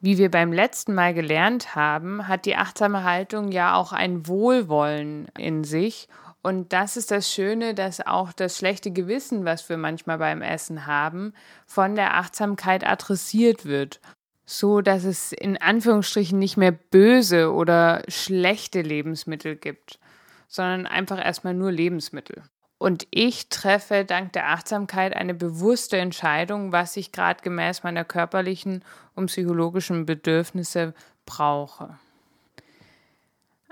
Wie 0.00 0.18
wir 0.18 0.30
beim 0.30 0.52
letzten 0.52 0.94
Mal 0.94 1.14
gelernt 1.14 1.76
haben, 1.76 2.26
hat 2.26 2.46
die 2.46 2.56
achtsame 2.56 3.04
Haltung 3.04 3.52
ja 3.52 3.74
auch 3.74 3.92
ein 3.92 4.26
Wohlwollen 4.26 5.28
in 5.38 5.64
sich. 5.64 6.08
Und 6.42 6.72
das 6.72 6.96
ist 6.96 7.12
das 7.12 7.32
Schöne, 7.32 7.74
dass 7.74 8.04
auch 8.04 8.32
das 8.32 8.58
schlechte 8.58 8.90
Gewissen, 8.90 9.44
was 9.44 9.68
wir 9.68 9.76
manchmal 9.76 10.18
beim 10.18 10.42
Essen 10.42 10.86
haben, 10.86 11.34
von 11.66 11.94
der 11.94 12.14
Achtsamkeit 12.14 12.84
adressiert 12.84 13.64
wird 13.64 14.00
so 14.44 14.80
dass 14.80 15.04
es 15.04 15.32
in 15.32 15.56
Anführungsstrichen 15.56 16.38
nicht 16.38 16.56
mehr 16.56 16.72
böse 16.72 17.52
oder 17.52 18.02
schlechte 18.08 18.82
Lebensmittel 18.82 19.56
gibt, 19.56 19.98
sondern 20.48 20.86
einfach 20.86 21.24
erstmal 21.24 21.54
nur 21.54 21.72
Lebensmittel. 21.72 22.42
Und 22.78 23.06
ich 23.12 23.48
treffe 23.48 24.04
dank 24.04 24.32
der 24.32 24.48
Achtsamkeit 24.48 25.14
eine 25.14 25.34
bewusste 25.34 25.98
Entscheidung, 25.98 26.72
was 26.72 26.96
ich 26.96 27.12
gerade 27.12 27.40
gemäß 27.40 27.84
meiner 27.84 28.04
körperlichen 28.04 28.84
und 29.14 29.26
psychologischen 29.26 30.04
Bedürfnisse 30.04 30.92
brauche. 31.24 31.96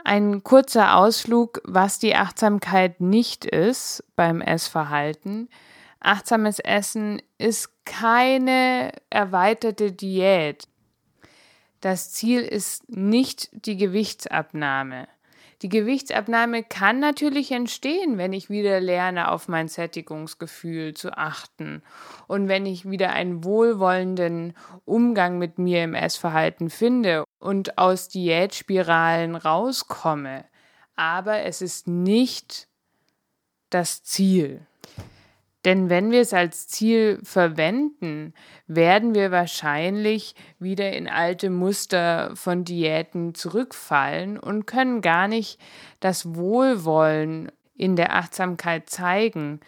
Ein 0.05 0.45
kurzer 0.45 0.95
Ausflug, 0.95 1.61
was 1.65 1.99
die 1.99 2.15
Achtsamkeit 2.15 3.01
nicht 3.01 3.45
ist 3.45 4.05
beim 4.15 4.41
Essverhalten. 4.41 5.49
Achtsames 6.01 6.59
Essen 6.59 7.21
ist 7.39 7.71
keine 7.85 8.93
erweiterte 9.11 9.93
Diät. 9.93 10.67
Das 11.81 12.13
Ziel 12.13 12.41
ist 12.41 12.89
nicht 12.91 13.49
die 13.53 13.77
Gewichtsabnahme. 13.77 15.09
Die 15.63 15.69
Gewichtsabnahme 15.69 16.63
kann 16.63 17.01
natürlich 17.01 17.53
entstehen, 17.53 18.17
wenn 18.17 18.33
ich 18.33 18.49
wieder 18.49 18.81
lerne, 18.81 19.31
auf 19.31 19.47
mein 19.47 19.69
Sättigungsgefühl 19.69 20.95
zu 20.95 21.17
achten 21.19 21.83
und 22.29 22.49
wenn 22.49 22.65
ich 22.65 22.89
wieder 22.89 23.11
einen 23.11 23.45
wohlwollenden 23.45 24.55
Umgang 24.87 25.37
mit 25.37 25.59
mir 25.59 25.85
im 25.85 25.95
Essverhalten 25.95 26.71
finde 26.71 27.25
und 27.39 27.77
aus 27.77 28.09
Diätspiralen 28.09 29.37
rauskomme. 29.37 30.47
Aber 30.97 31.41
es 31.41 31.61
ist 31.61 31.87
nicht 31.87 32.67
das 33.69 34.03
Ziel. 34.03 34.67
Denn 35.65 35.91
wenn 35.91 36.11
wir 36.11 36.21
es 36.21 36.33
als 36.33 36.69
Ziel 36.69 37.19
verwenden, 37.23 38.33
werden 38.67 39.15
wir 39.15 39.31
wahrscheinlich 39.31 40.35
wieder 40.59 40.93
in 40.93 41.07
alte 41.07 41.51
Muster 41.51 42.35
von 42.35 42.65
Diäten 42.65 43.35
zurückfallen 43.35 44.39
und 44.39 44.67
können 44.67 45.03
gar 45.03 45.29
nicht 45.29 45.61
das 46.01 46.35
Wohlwollen 46.35 47.53
in 47.77 47.97
der 47.97 48.15
Achtsamkeit 48.15 48.89
zeigen 48.89 49.61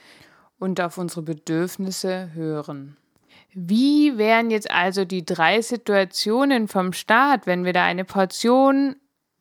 und 0.58 0.80
auf 0.80 0.96
unsere 0.96 1.22
Bedürfnisse 1.22 2.30
hören. 2.32 2.96
Wie 3.54 4.16
wären 4.16 4.50
jetzt 4.50 4.70
also 4.70 5.04
die 5.04 5.26
drei 5.26 5.60
Situationen 5.60 6.68
vom 6.68 6.94
Start, 6.94 7.46
wenn 7.46 7.64
wir 7.64 7.74
da 7.74 7.84
eine 7.84 8.04
Portion, 8.04 8.96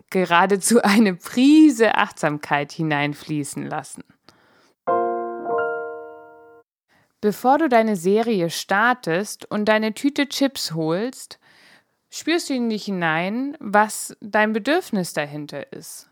geradezu 0.10 0.82
eine 0.82 1.16
Prise 1.16 1.96
Achtsamkeit 1.96 2.74
hineinfließen 2.74 3.66
lassen? 3.68 4.04
Bevor 7.22 7.60
du 7.60 7.70
deine 7.70 7.96
Serie 7.96 8.50
startest 8.50 9.50
und 9.50 9.66
deine 9.66 9.94
Tüte 9.94 10.28
Chips 10.28 10.74
holst, 10.74 11.40
spürst 12.10 12.50
du 12.50 12.56
in 12.56 12.70
dich 12.70 12.86
hinein, 12.86 13.56
was 13.60 14.18
dein 14.22 14.54
Bedürfnis 14.54 15.14
dahinter 15.14 15.72
ist. 15.72 16.10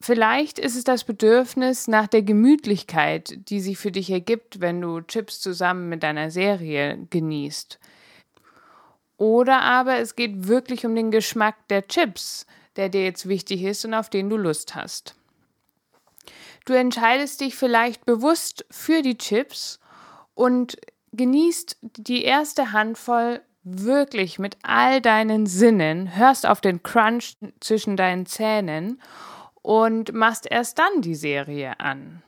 Vielleicht 0.00 0.58
ist 0.58 0.76
es 0.76 0.84
das 0.84 1.04
Bedürfnis 1.04 1.86
nach 1.86 2.06
der 2.06 2.22
Gemütlichkeit, 2.22 3.48
die 3.48 3.60
sich 3.60 3.78
für 3.78 3.92
dich 3.92 4.10
ergibt, 4.10 4.60
wenn 4.60 4.80
du 4.80 5.02
Chips 5.02 5.40
zusammen 5.40 5.90
mit 5.90 6.02
deiner 6.02 6.30
Serie 6.30 7.06
genießt. 7.10 7.78
Oder 9.18 9.62
aber 9.62 9.98
es 9.98 10.16
geht 10.16 10.48
wirklich 10.48 10.84
um 10.86 10.94
den 10.94 11.10
Geschmack 11.10 11.56
der 11.68 11.86
Chips, 11.88 12.46
der 12.76 12.88
dir 12.88 13.04
jetzt 13.04 13.28
wichtig 13.28 13.62
ist 13.62 13.84
und 13.84 13.94
auf 13.94 14.10
den 14.10 14.28
du 14.28 14.36
Lust 14.36 14.74
hast. 14.74 15.14
Du 16.64 16.72
entscheidest 16.72 17.40
dich 17.40 17.54
vielleicht 17.56 18.06
bewusst 18.06 18.64
für 18.70 19.02
die 19.02 19.18
Chips 19.18 19.80
und 20.34 20.76
genießt 21.12 21.78
die 21.82 22.24
erste 22.24 22.72
Handvoll 22.72 23.42
wirklich 23.62 24.38
mit 24.38 24.56
all 24.62 25.00
deinen 25.00 25.46
Sinnen, 25.46 26.16
hörst 26.16 26.46
auf 26.46 26.60
den 26.60 26.82
Crunch 26.82 27.36
zwischen 27.60 27.96
deinen 27.96 28.26
Zähnen 28.26 29.00
und 29.62 30.12
machst 30.12 30.46
erst 30.50 30.78
dann 30.78 31.00
die 31.00 31.14
Serie 31.14 31.80
an. 31.80 32.22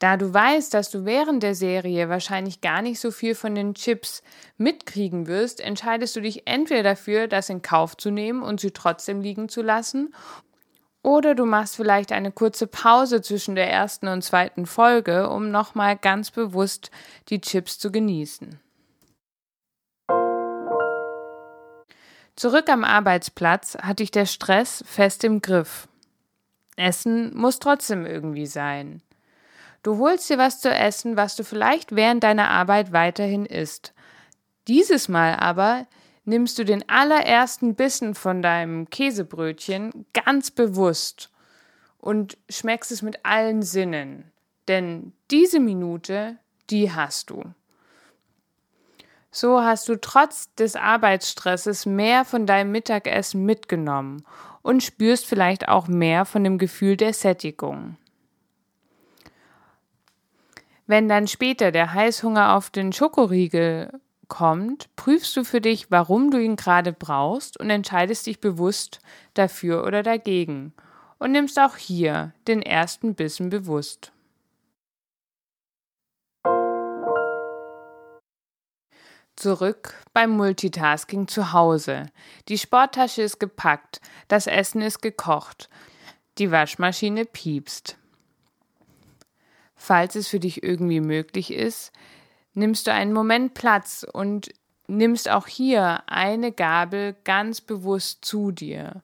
Da 0.00 0.16
du 0.16 0.32
weißt, 0.32 0.74
dass 0.74 0.90
du 0.90 1.04
während 1.04 1.42
der 1.42 1.56
Serie 1.56 2.08
wahrscheinlich 2.08 2.60
gar 2.60 2.82
nicht 2.82 3.00
so 3.00 3.10
viel 3.10 3.34
von 3.34 3.56
den 3.56 3.74
Chips 3.74 4.22
mitkriegen 4.56 5.26
wirst, 5.26 5.60
entscheidest 5.60 6.14
du 6.14 6.20
dich 6.20 6.46
entweder 6.46 6.84
dafür, 6.84 7.26
das 7.26 7.48
in 7.48 7.62
Kauf 7.62 7.96
zu 7.96 8.10
nehmen 8.10 8.42
und 8.42 8.60
sie 8.60 8.70
trotzdem 8.70 9.20
liegen 9.20 9.48
zu 9.48 9.62
lassen, 9.62 10.14
oder 11.02 11.34
du 11.34 11.44
machst 11.44 11.76
vielleicht 11.76 12.12
eine 12.12 12.32
kurze 12.32 12.66
Pause 12.66 13.22
zwischen 13.22 13.54
der 13.54 13.70
ersten 13.70 14.08
und 14.08 14.22
zweiten 14.22 14.66
Folge, 14.66 15.28
um 15.30 15.50
nochmal 15.50 15.96
ganz 15.96 16.30
bewusst 16.30 16.90
die 17.28 17.40
Chips 17.40 17.78
zu 17.78 17.90
genießen. 17.90 18.60
Zurück 22.36 22.68
am 22.68 22.84
Arbeitsplatz 22.84 23.76
hatte 23.80 24.02
ich 24.02 24.10
der 24.10 24.26
Stress 24.26 24.84
fest 24.86 25.24
im 25.24 25.42
Griff. 25.42 25.88
Essen 26.76 27.36
muss 27.36 27.58
trotzdem 27.58 28.06
irgendwie 28.06 28.46
sein. 28.46 29.02
Du 29.82 29.98
holst 29.98 30.30
dir 30.30 30.38
was 30.38 30.60
zu 30.60 30.70
essen, 30.70 31.16
was 31.16 31.34
du 31.34 31.44
vielleicht 31.44 31.94
während 31.96 32.22
deiner 32.22 32.50
Arbeit 32.50 32.92
weiterhin 32.92 33.46
isst. 33.46 33.92
Dieses 34.68 35.08
Mal 35.08 35.34
aber 35.34 35.86
nimmst 36.28 36.58
du 36.58 36.64
den 36.64 36.88
allerersten 36.88 37.74
Bissen 37.74 38.14
von 38.14 38.42
deinem 38.42 38.90
Käsebrötchen 38.90 40.04
ganz 40.12 40.50
bewusst 40.50 41.30
und 41.98 42.36
schmeckst 42.50 42.92
es 42.92 43.02
mit 43.02 43.24
allen 43.24 43.62
Sinnen. 43.62 44.30
Denn 44.68 45.12
diese 45.30 45.58
Minute, 45.58 46.36
die 46.68 46.92
hast 46.92 47.30
du. 47.30 47.42
So 49.30 49.62
hast 49.62 49.88
du 49.88 49.96
trotz 49.96 50.54
des 50.54 50.76
Arbeitsstresses 50.76 51.86
mehr 51.86 52.24
von 52.24 52.46
deinem 52.46 52.72
Mittagessen 52.72 53.44
mitgenommen 53.44 54.24
und 54.62 54.82
spürst 54.82 55.26
vielleicht 55.26 55.68
auch 55.68 55.88
mehr 55.88 56.24
von 56.26 56.44
dem 56.44 56.58
Gefühl 56.58 56.96
der 56.96 57.14
Sättigung. 57.14 57.96
Wenn 60.86 61.08
dann 61.08 61.26
später 61.26 61.72
der 61.72 61.94
Heißhunger 61.94 62.54
auf 62.54 62.70
den 62.70 62.92
Schokoriegel 62.92 64.00
kommt, 64.28 64.94
prüfst 64.96 65.36
du 65.36 65.44
für 65.44 65.60
dich, 65.60 65.90
warum 65.90 66.30
du 66.30 66.38
ihn 66.38 66.56
gerade 66.56 66.92
brauchst 66.92 67.58
und 67.58 67.70
entscheidest 67.70 68.26
dich 68.26 68.40
bewusst 68.40 69.00
dafür 69.34 69.84
oder 69.84 70.02
dagegen 70.02 70.72
und 71.18 71.32
nimmst 71.32 71.58
auch 71.58 71.76
hier 71.76 72.32
den 72.46 72.62
ersten 72.62 73.14
Bissen 73.14 73.50
bewusst. 73.50 74.12
Zurück 79.36 79.94
beim 80.12 80.30
Multitasking 80.30 81.28
zu 81.28 81.52
Hause. 81.52 82.06
Die 82.48 82.58
Sporttasche 82.58 83.22
ist 83.22 83.38
gepackt, 83.38 84.00
das 84.26 84.48
Essen 84.48 84.82
ist 84.82 85.00
gekocht, 85.00 85.70
die 86.38 86.50
Waschmaschine 86.50 87.24
piepst. 87.24 87.96
Falls 89.76 90.16
es 90.16 90.26
für 90.26 90.40
dich 90.40 90.64
irgendwie 90.64 91.00
möglich 91.00 91.52
ist, 91.52 91.92
nimmst 92.58 92.86
du 92.86 92.92
einen 92.92 93.12
Moment 93.12 93.54
Platz 93.54 94.04
und 94.12 94.50
nimmst 94.88 95.30
auch 95.30 95.46
hier 95.46 96.02
eine 96.06 96.52
Gabel 96.52 97.16
ganz 97.24 97.60
bewusst 97.60 98.24
zu 98.24 98.50
dir. 98.50 99.02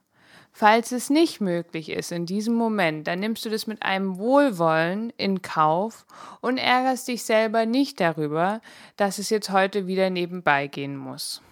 Falls 0.57 0.93
es 0.93 1.11
nicht 1.11 1.41
möglich 1.41 1.91
ist 1.91 2.13
in 2.13 2.27
diesem 2.27 2.55
Moment, 2.55 3.09
dann 3.09 3.19
nimmst 3.19 3.45
du 3.45 3.51
das 3.51 3.67
mit 3.67 3.83
einem 3.83 4.19
Wohlwollen 4.19 5.11
in 5.17 5.43
Kauf 5.43 6.07
und 6.41 6.59
ärgerst 6.59 7.09
dich 7.09 7.25
selber 7.25 7.67
nicht 7.67 7.99
darüber, 7.99 8.61
dass 8.97 9.19
es 9.19 9.31
jetzt 9.31 9.51
heute 9.51 9.89
wieder 9.89 10.11
nebenbei 10.11 10.69
gehen 10.69 10.97
muss. 10.97 11.43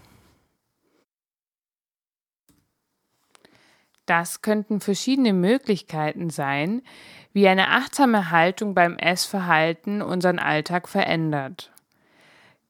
Das 4.07 4.41
könnten 4.43 4.81
verschiedene 4.81 5.33
Möglichkeiten 5.33 6.31
sein, 6.31 6.83
wie 7.33 7.49
eine 7.49 7.69
achtsame 7.71 8.31
Haltung 8.31 8.75
beim 8.75 8.97
Essverhalten 8.99 10.01
unseren 10.01 10.38
Alltag 10.38 10.88
verändert. 10.88 11.72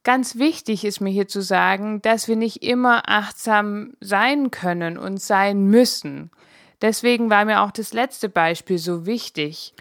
Ganz 0.05 0.37
wichtig 0.37 0.85
ist 0.85 1.01
mir 1.01 1.11
hier 1.11 1.29
zu 1.29 1.43
sagen, 1.43 2.03
dass 2.03 2.27
wir 2.27 2.37
nicht 2.37 2.65
immer 2.65 3.09
achtsam 3.09 3.95
sein 4.01 4.51
können 4.51 4.99
und 4.99 5.21
sein 5.21 5.67
müssen. 5.67 6.31
Deswegen 6.81 7.31
war 7.31 7.45
mir 7.45 7.63
auch 7.63 7.71
das 7.71 7.93
letzte 7.93 8.29
Beispiel 8.29 8.79
so 8.79 9.07
wichtig. 9.07 9.75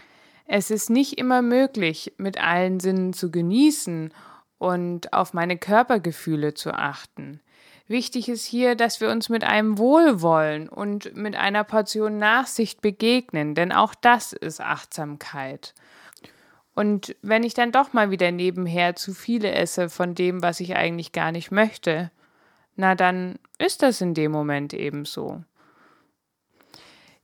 Es 0.46 0.70
ist 0.70 0.90
nicht 0.90 1.18
immer 1.18 1.42
möglich, 1.42 2.12
mit 2.18 2.40
allen 2.40 2.78
Sinnen 2.78 3.12
zu 3.12 3.32
genießen 3.32 4.14
und 4.58 5.12
auf 5.12 5.34
meine 5.34 5.58
Körpergefühle 5.58 6.54
zu 6.54 6.72
achten. 6.72 7.40
Wichtig 7.88 8.28
ist 8.28 8.46
hier, 8.46 8.76
dass 8.76 9.00
wir 9.00 9.10
uns 9.10 9.28
mit 9.28 9.42
einem 9.42 9.76
Wohlwollen 9.76 10.68
und 10.68 11.16
mit 11.16 11.34
einer 11.34 11.64
Portion 11.64 12.18
Nachsicht 12.18 12.80
begegnen, 12.80 13.56
denn 13.56 13.72
auch 13.72 13.94
das 13.94 14.32
ist 14.32 14.60
Achtsamkeit. 14.60 15.74
Und 16.74 17.14
wenn 17.22 17.42
ich 17.42 17.54
dann 17.54 17.72
doch 17.72 17.92
mal 17.92 18.10
wieder 18.10 18.30
nebenher 18.30 18.96
zu 18.96 19.12
viele 19.12 19.52
esse 19.52 19.90
von 19.90 20.14
dem, 20.14 20.42
was 20.42 20.60
ich 20.60 20.74
eigentlich 20.74 21.12
gar 21.12 21.32
nicht 21.32 21.50
möchte, 21.50 22.10
na 22.76 22.94
dann 22.94 23.38
ist 23.58 23.82
das 23.82 24.00
in 24.00 24.14
dem 24.14 24.32
Moment 24.32 24.72
eben 24.72 25.04
so. 25.04 25.42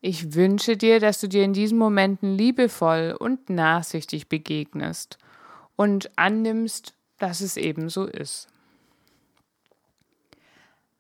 Ich 0.01 0.35
wünsche 0.35 0.77
dir, 0.77 1.01
dass 1.01 1.21
du 1.21 1.29
dir 1.29 1.43
in 1.43 1.53
diesen 1.53 1.79
Momenten 1.79 2.37
liebevoll 2.37 3.17
und 3.19 3.51
nachsichtig 3.51 4.29
begegnest 4.29 5.19
und 5.77 6.17
annimmst, 6.17 6.95
dass 7.19 7.41
es 7.41 7.57
eben 7.57 7.89
so 7.89 8.05
ist. 8.05 8.49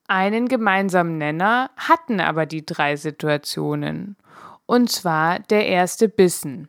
Einen 0.08 0.48
gemeinsamen 0.48 1.18
Nenner 1.18 1.70
hatten 1.76 2.18
aber 2.18 2.46
die 2.46 2.64
drei 2.64 2.96
Situationen, 2.96 4.16
und 4.66 4.90
zwar 4.90 5.38
der 5.38 5.66
erste 5.66 6.08
Bissen. 6.08 6.68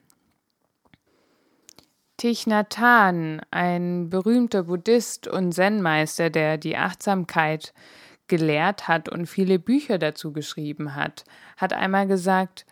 Thich 2.20 2.48
Nhat 2.48 2.78
Hanh, 2.78 3.40
ein 3.50 4.10
berühmter 4.10 4.64
Buddhist 4.64 5.26
und 5.30 5.54
Zen-Meister, 5.54 6.30
der 6.30 6.58
die 6.58 6.76
Achtsamkeit 6.76 7.74
gelehrt 8.28 8.90
hat 8.90 9.08
und 9.08 9.26
viele 9.26 9.58
Bücher 9.58 9.98
dazu 9.98 10.34
geschrieben 10.34 10.96
hat, 10.96 11.24
hat 11.56 11.72
einmal 11.72 12.08
gesagt, 12.08 12.66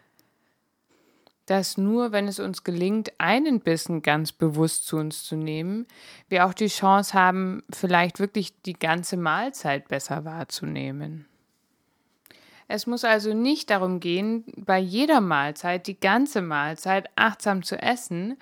dass 1.45 1.77
nur 1.77 2.11
wenn 2.11 2.27
es 2.27 2.41
uns 2.41 2.65
gelingt, 2.65 3.13
einen 3.19 3.61
Bissen 3.61 4.01
ganz 4.01 4.33
bewusst 4.33 4.85
zu 4.85 4.97
uns 4.97 5.23
zu 5.23 5.37
nehmen, 5.37 5.87
wir 6.27 6.45
auch 6.45 6.53
die 6.53 6.67
Chance 6.67 7.13
haben, 7.13 7.63
vielleicht 7.71 8.19
wirklich 8.19 8.61
die 8.63 8.77
ganze 8.77 9.15
Mahlzeit 9.15 9.87
besser 9.87 10.25
wahrzunehmen. 10.25 11.25
Es 12.67 12.85
muss 12.85 13.05
also 13.05 13.33
nicht 13.33 13.69
darum 13.69 14.01
gehen, 14.01 14.43
bei 14.57 14.77
jeder 14.77 15.21
Mahlzeit, 15.21 15.87
die 15.87 15.97
ganze 15.97 16.41
Mahlzeit 16.41 17.09
achtsam 17.15 17.63
zu 17.63 17.81
essen, 17.81 18.37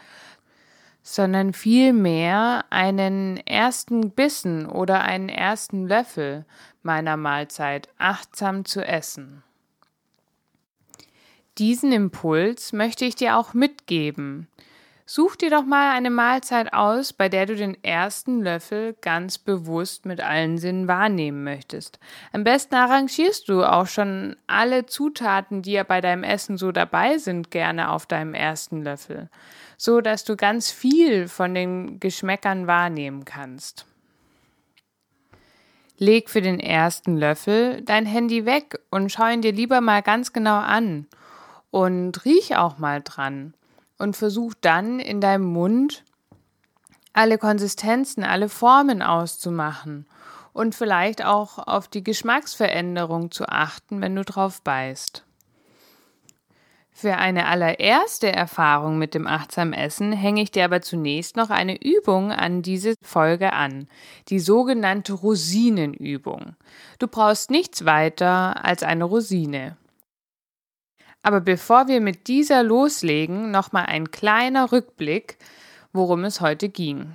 sondern 1.07 1.53
vielmehr 1.53 2.65
einen 2.71 3.37
ersten 3.45 4.09
Bissen 4.09 4.65
oder 4.65 5.03
einen 5.03 5.29
ersten 5.29 5.87
Löffel 5.87 6.45
meiner 6.81 7.15
Mahlzeit 7.15 7.89
achtsam 7.99 8.65
zu 8.65 8.83
essen. 8.83 9.43
Diesen 11.59 11.91
Impuls 11.91 12.73
möchte 12.73 13.05
ich 13.05 13.13
dir 13.13 13.37
auch 13.37 13.53
mitgeben. 13.53 14.47
Such 15.05 15.35
dir 15.35 15.51
doch 15.51 15.63
mal 15.63 15.95
eine 15.95 16.09
Mahlzeit 16.09 16.73
aus, 16.73 17.13
bei 17.13 17.29
der 17.29 17.45
du 17.45 17.55
den 17.55 17.81
ersten 17.83 18.41
Löffel 18.41 18.95
ganz 19.01 19.37
bewusst 19.37 20.07
mit 20.07 20.21
allen 20.21 20.57
Sinnen 20.57 20.87
wahrnehmen 20.87 21.43
möchtest. 21.43 21.99
Am 22.33 22.43
besten 22.43 22.73
arrangierst 22.73 23.47
du 23.47 23.63
auch 23.63 23.85
schon 23.85 24.35
alle 24.47 24.87
Zutaten, 24.87 25.61
die 25.61 25.73
ja 25.73 25.83
bei 25.83 26.01
deinem 26.01 26.23
Essen 26.23 26.57
so 26.57 26.71
dabei 26.71 27.19
sind, 27.19 27.51
gerne 27.51 27.91
auf 27.91 28.07
deinem 28.07 28.33
ersten 28.33 28.81
Löffel, 28.81 29.29
so 29.77 30.01
dass 30.01 30.23
du 30.23 30.35
ganz 30.35 30.71
viel 30.71 31.27
von 31.27 31.53
den 31.53 31.99
Geschmäckern 31.99 32.67
wahrnehmen 32.67 33.25
kannst. 33.25 33.85
Leg 35.97 36.29
für 36.29 36.41
den 36.41 36.59
ersten 36.59 37.15
Löffel 37.15 37.81
dein 37.81 38.05
Handy 38.05 38.45
weg 38.45 38.79
und 38.91 39.11
schau 39.11 39.29
ihn 39.29 39.41
dir 39.41 39.53
lieber 39.53 39.79
mal 39.79 40.01
ganz 40.01 40.33
genau 40.33 40.57
an 40.57 41.07
und 41.71 42.25
riech 42.25 42.57
auch 42.57 42.77
mal 42.77 43.01
dran 43.01 43.53
und 43.97 44.17
versuch 44.17 44.53
dann 44.59 44.99
in 44.99 45.21
deinem 45.21 45.45
Mund 45.45 46.03
alle 47.13 47.38
Konsistenzen, 47.38 48.23
alle 48.23 48.49
Formen 48.49 49.01
auszumachen 49.01 50.05
und 50.51 50.75
vielleicht 50.75 51.23
auch 51.23 51.57
auf 51.59 51.88
die 51.88 52.03
Geschmacksveränderung 52.03 53.31
zu 53.31 53.47
achten, 53.47 54.01
wenn 54.01 54.15
du 54.15 54.23
drauf 54.23 54.61
beißt. 54.61 55.24
Für 56.97 57.17
eine 57.17 57.47
allererste 57.47 58.31
Erfahrung 58.31 58.97
mit 58.97 59.15
dem 59.15 59.27
achtsamen 59.27 59.73
Essen 59.73 60.13
hänge 60.13 60.41
ich 60.41 60.51
dir 60.51 60.63
aber 60.63 60.81
zunächst 60.81 61.36
noch 61.36 61.49
eine 61.49 61.84
Übung 61.84 62.31
an 62.31 62.62
diese 62.62 62.95
Folge 63.01 63.51
an, 63.51 63.89
die 64.29 64.39
sogenannte 64.39 65.12
Rosinenübung. 65.12 66.55
Du 66.97 67.10
brauchst 67.10 67.51
nichts 67.51 67.84
weiter 67.84 68.63
als 68.63 68.81
eine 68.81 69.03
Rosine. 69.03 69.75
Aber 71.21 71.41
bevor 71.41 71.89
wir 71.89 71.99
mit 71.99 72.29
dieser 72.29 72.63
loslegen, 72.63 73.51
nochmal 73.51 73.88
ein 73.88 74.12
kleiner 74.12 74.71
Rückblick, 74.71 75.38
worum 75.91 76.23
es 76.23 76.39
heute 76.39 76.69
ging. 76.69 77.13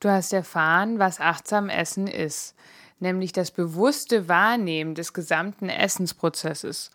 Du 0.00 0.10
hast 0.10 0.32
erfahren, 0.32 0.98
was 0.98 1.20
achtsam 1.20 1.68
Essen 1.68 2.08
ist, 2.08 2.56
nämlich 2.98 3.32
das 3.32 3.50
bewusste 3.50 4.28
Wahrnehmen 4.28 4.94
des 4.94 5.12
gesamten 5.12 5.68
Essensprozesses. 5.68 6.90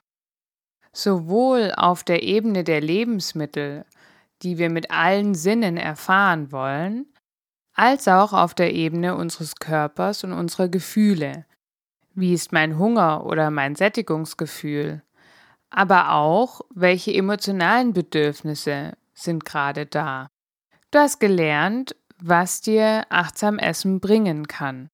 Sowohl 0.94 1.72
auf 1.76 2.04
der 2.04 2.24
Ebene 2.24 2.64
der 2.64 2.82
Lebensmittel, 2.82 3.86
die 4.42 4.58
wir 4.58 4.70
mit 4.70 4.92
allen 4.92 5.36
Sinnen 5.36 5.78
erfahren 5.78 6.52
wollen, 6.52 7.06
als 7.74 8.08
auch 8.08 8.34
auf 8.34 8.54
der 8.54 8.74
Ebene 8.74 9.16
unseres 9.16 9.56
Körpers 9.56 10.24
und 10.24 10.34
unserer 10.34 10.68
Gefühle, 10.68 11.46
wie 12.14 12.34
ist 12.34 12.52
mein 12.52 12.78
Hunger 12.78 13.26
oder 13.26 13.52
mein 13.52 13.76
Sättigungsgefühl? 13.76 15.02
Aber 15.70 16.12
auch, 16.12 16.62
welche 16.76 17.14
emotionalen 17.14 17.94
Bedürfnisse 17.94 18.98
sind 19.14 19.46
gerade 19.46 19.86
da? 19.86 20.30
Du 20.92 21.00
hast 21.00 21.20
gelernt, 21.22 21.96
was 22.18 22.60
dir 22.60 23.06
achtsam 23.10 23.58
Essen 23.58 24.02
bringen 24.02 24.48
kann. 24.48 24.90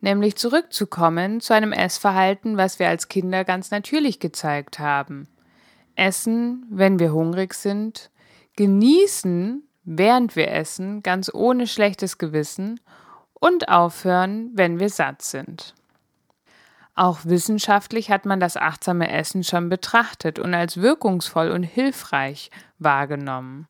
Nämlich 0.00 0.36
zurückzukommen 0.36 1.40
zu 1.40 1.54
einem 1.54 1.72
Essverhalten, 1.72 2.56
was 2.56 2.78
wir 2.78 2.88
als 2.88 3.08
Kinder 3.08 3.44
ganz 3.44 3.70
natürlich 3.70 4.20
gezeigt 4.20 4.78
haben. 4.78 5.28
Essen, 5.96 6.64
wenn 6.70 6.98
wir 7.00 7.12
hungrig 7.12 7.54
sind, 7.54 8.10
genießen, 8.56 9.68
während 9.84 10.36
wir 10.36 10.50
essen, 10.52 11.02
ganz 11.02 11.32
ohne 11.32 11.66
schlechtes 11.66 12.18
Gewissen 12.18 12.78
und 13.34 13.68
aufhören, 13.68 14.50
wenn 14.54 14.78
wir 14.78 14.90
satt 14.90 15.22
sind. 15.22 15.74
Auch 16.94 17.20
wissenschaftlich 17.24 18.10
hat 18.10 18.26
man 18.26 18.40
das 18.40 18.56
achtsame 18.56 19.10
Essen 19.10 19.44
schon 19.44 19.68
betrachtet 19.68 20.38
und 20.38 20.52
als 20.52 20.78
wirkungsvoll 20.78 21.50
und 21.50 21.62
hilfreich 21.62 22.50
wahrgenommen. 22.78 23.68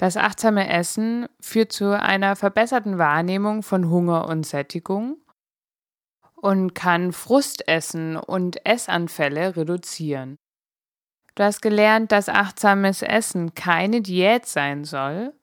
Das 0.00 0.16
achtsame 0.16 0.66
Essen 0.66 1.28
führt 1.40 1.72
zu 1.72 1.90
einer 1.90 2.34
verbesserten 2.34 2.96
Wahrnehmung 2.96 3.62
von 3.62 3.90
Hunger 3.90 4.28
und 4.28 4.46
Sättigung 4.46 5.18
und 6.36 6.74
kann 6.74 7.12
Frustessen 7.12 8.16
und 8.16 8.64
Essanfälle 8.64 9.58
reduzieren. 9.58 10.38
Du 11.34 11.42
hast 11.42 11.60
gelernt, 11.60 12.12
dass 12.12 12.30
achtsames 12.30 13.02
Essen 13.02 13.54
keine 13.54 14.00
Diät 14.00 14.46
sein 14.46 14.84
soll 14.84 15.34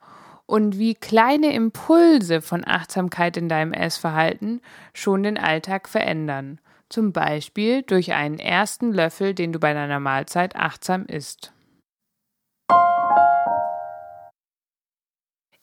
und 0.47 0.79
wie 0.79 0.95
kleine 0.95 1.53
Impulse 1.53 2.41
von 2.41 2.65
Achtsamkeit 2.65 3.37
in 3.37 3.49
deinem 3.49 3.73
Essverhalten 3.73 4.61
schon 4.91 5.21
den 5.21 5.37
Alltag 5.37 5.87
verändern 5.87 6.59
zum 6.89 7.11
Beispiel 7.11 7.83
durch 7.83 8.13
einen 8.13 8.39
ersten 8.39 8.93
Löffel, 8.93 9.33
den 9.33 9.53
du 9.53 9.59
bei 9.59 9.73
deiner 9.73 9.99
Mahlzeit 9.99 10.55
achtsam 10.55 11.05
isst. 11.05 11.53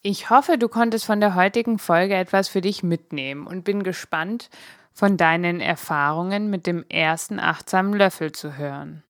Ich 0.06 0.28
hoffe, 0.28 0.58
du 0.58 0.68
konntest 0.68 1.06
von 1.06 1.18
der 1.18 1.34
heutigen 1.34 1.78
Folge 1.78 2.14
etwas 2.14 2.48
für 2.48 2.60
dich 2.60 2.82
mitnehmen 2.82 3.46
und 3.46 3.64
bin 3.64 3.82
gespannt, 3.82 4.50
von 4.92 5.16
deinen 5.16 5.62
Erfahrungen 5.62 6.50
mit 6.50 6.66
dem 6.66 6.84
ersten 6.90 7.40
achtsamen 7.40 7.94
Löffel 7.94 8.30
zu 8.30 8.58
hören. 8.58 9.02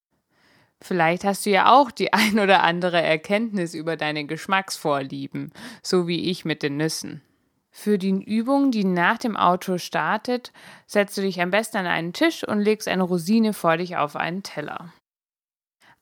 Vielleicht 0.80 1.24
hast 1.24 1.46
du 1.46 1.50
ja 1.50 1.72
auch 1.72 1.90
die 1.90 2.12
ein 2.12 2.38
oder 2.38 2.62
andere 2.62 3.02
Erkenntnis 3.02 3.74
über 3.74 3.96
deine 3.96 4.24
Geschmacksvorlieben, 4.26 5.52
so 5.82 6.06
wie 6.06 6.30
ich 6.30 6.44
mit 6.44 6.62
den 6.62 6.76
Nüssen. 6.76 7.22
Für 7.72 7.98
die 7.98 8.10
Übung, 8.10 8.70
die 8.70 8.84
nach 8.84 9.18
dem 9.18 9.36
Auto 9.36 9.78
startet, 9.78 10.52
setzt 10.86 11.18
du 11.18 11.22
dich 11.22 11.42
am 11.42 11.50
besten 11.50 11.78
an 11.78 11.86
einen 11.86 12.12
Tisch 12.12 12.46
und 12.46 12.60
legst 12.60 12.86
eine 12.86 13.02
Rosine 13.02 13.52
vor 13.52 13.78
dich 13.78 13.96
auf 13.96 14.14
einen 14.14 14.44
Teller. 14.44 14.92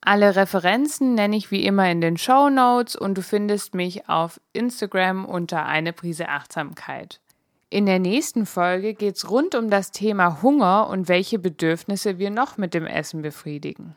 Alle 0.04 0.34
Referenzen 0.34 1.14
nenne 1.14 1.36
ich 1.36 1.52
wie 1.52 1.64
immer 1.64 1.88
in 1.88 2.00
den 2.00 2.16
Show 2.16 2.50
Notes 2.50 2.96
und 2.96 3.16
du 3.16 3.22
findest 3.22 3.74
mich 3.74 4.08
auf 4.08 4.40
Instagram 4.52 5.24
unter 5.24 5.64
eine 5.64 5.92
Prise 5.92 6.28
Achtsamkeit. 6.28 7.20
In 7.70 7.86
der 7.86 8.00
nächsten 8.00 8.44
Folge 8.44 8.94
geht 8.94 9.16
es 9.16 9.30
rund 9.30 9.54
um 9.54 9.70
das 9.70 9.92
Thema 9.92 10.42
Hunger 10.42 10.88
und 10.90 11.08
welche 11.08 11.38
Bedürfnisse 11.38 12.18
wir 12.18 12.30
noch 12.30 12.58
mit 12.58 12.74
dem 12.74 12.84
Essen 12.84 13.22
befriedigen. 13.22 13.94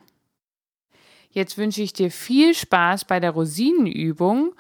Jetzt 1.32 1.58
wünsche 1.58 1.82
ich 1.82 1.92
dir 1.92 2.12
viel 2.12 2.54
Spaß 2.54 3.06
bei 3.06 3.20
der 3.20 3.32
Rosinenübung 3.32 4.54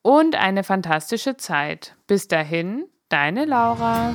und 0.00 0.36
eine 0.36 0.62
fantastische 0.62 1.36
Zeit. 1.36 1.96
Bis 2.06 2.28
dahin, 2.28 2.84
deine 3.08 3.44
Laura. 3.44 4.14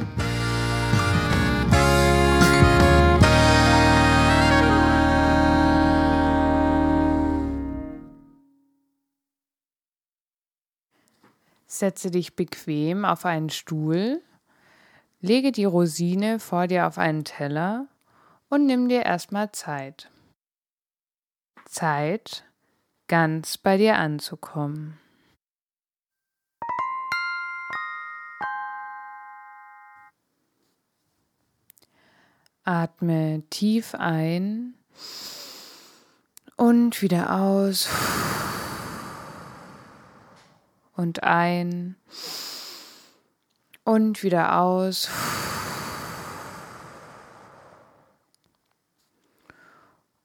Setze 11.79 12.11
dich 12.11 12.35
bequem 12.35 13.05
auf 13.05 13.25
einen 13.25 13.49
Stuhl, 13.49 14.21
lege 15.21 15.53
die 15.53 15.63
Rosine 15.63 16.39
vor 16.39 16.67
dir 16.67 16.85
auf 16.85 16.97
einen 16.97 17.23
Teller 17.23 17.87
und 18.49 18.65
nimm 18.65 18.89
dir 18.89 19.03
erstmal 19.03 19.53
Zeit. 19.53 20.11
Zeit, 21.63 22.43
ganz 23.07 23.57
bei 23.57 23.77
dir 23.77 23.95
anzukommen. 23.95 24.99
Atme 32.65 33.43
tief 33.49 33.95
ein 33.95 34.73
und 36.57 37.01
wieder 37.01 37.39
aus 37.39 37.87
und 40.99 41.23
ein 41.23 41.95
und 43.85 44.21
wieder 44.21 44.59
aus. 44.59 45.09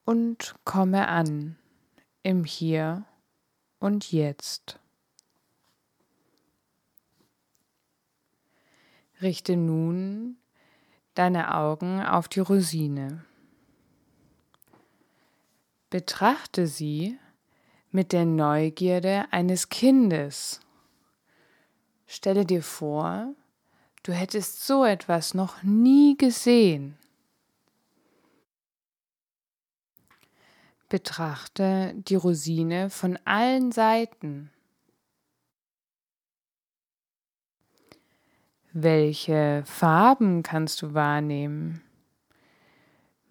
Und 0.05 0.57
komme 0.65 1.07
an 1.07 1.57
im 2.25 2.43
Hier 2.43 3.05
und 3.79 4.11
Jetzt. 4.11 4.81
Richte 9.23 9.57
nun 9.57 10.39
deine 11.15 11.55
Augen 11.55 12.03
auf 12.03 12.27
die 12.27 12.41
Rosine. 12.41 13.25
Betrachte 15.89 16.67
sie 16.67 17.17
mit 17.93 18.13
der 18.13 18.25
Neugierde 18.25 19.27
eines 19.31 19.69
Kindes. 19.69 20.61
Stelle 22.07 22.45
dir 22.45 22.62
vor, 22.62 23.35
du 24.03 24.12
hättest 24.12 24.67
so 24.67 24.85
etwas 24.85 25.35
noch 25.35 25.62
nie 25.62 26.17
gesehen. 26.17 26.97
Betrachte 30.88 31.95
die 31.97 32.14
Rosine 32.14 32.90
von 32.90 33.19
allen 33.25 33.73
Seiten. 33.73 34.51
Welche 38.73 39.62
Farben 39.67 40.43
kannst 40.43 40.83
du 40.83 40.95
wahrnehmen? 40.95 41.81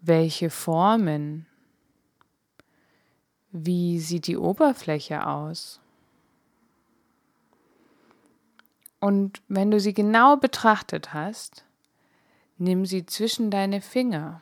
Welche 0.02 0.50
Formen? 0.50 1.48
Wie 3.52 4.00
sieht 4.00 4.28
die 4.28 4.38
Oberfläche 4.38 5.28
aus? 5.28 5.83
Und 9.04 9.42
wenn 9.50 9.70
du 9.70 9.82
sie 9.82 9.94
genau 9.94 10.38
betrachtet 10.38 11.14
hast, 11.14 11.66
nimm 12.58 12.86
sie 12.86 13.06
zwischen 13.06 13.52
deine 13.52 13.82
Finger. 13.82 14.42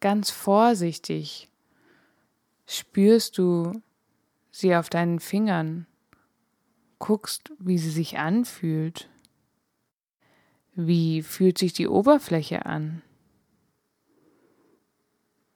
Ganz 0.00 0.32
vorsichtig 0.32 1.48
spürst 2.66 3.38
du 3.38 3.82
sie 4.50 4.74
auf 4.74 4.90
deinen 4.90 5.20
Fingern, 5.20 5.86
guckst, 6.98 7.52
wie 7.60 7.78
sie 7.78 7.90
sich 7.90 8.18
anfühlt. 8.18 9.08
Wie 10.74 11.22
fühlt 11.22 11.56
sich 11.56 11.72
die 11.72 11.86
Oberfläche 11.86 12.66
an? 12.66 13.00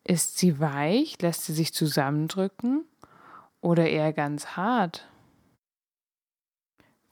Ist 0.04 0.38
sie 0.38 0.60
weich? 0.60 1.20
Lässt 1.20 1.42
sie 1.42 1.54
sich 1.54 1.74
zusammendrücken? 1.74 2.84
Oder 3.60 3.88
eher 3.90 4.12
ganz 4.12 4.50
hart? 4.56 5.08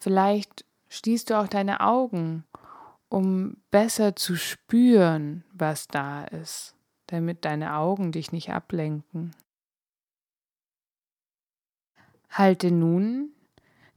Vielleicht 0.04 0.64
schließt 0.88 1.30
du 1.30 1.40
auch 1.40 1.48
deine 1.48 1.80
Augen, 1.80 2.44
um 3.08 3.56
besser 3.70 4.14
zu 4.14 4.36
spüren, 4.36 5.44
was 5.52 5.88
da 5.88 6.24
ist 6.24 6.74
damit 7.06 7.44
deine 7.44 7.76
Augen 7.76 8.12
dich 8.12 8.32
nicht 8.32 8.50
ablenken. 8.50 9.34
Halte 12.30 12.70
nun 12.70 13.30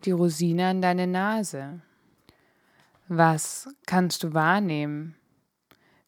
die 0.05 0.11
Rosine 0.11 0.67
an 0.67 0.81
deine 0.81 1.07
Nase. 1.07 1.81
Was 3.07 3.73
kannst 3.85 4.23
du 4.23 4.33
wahrnehmen? 4.33 5.15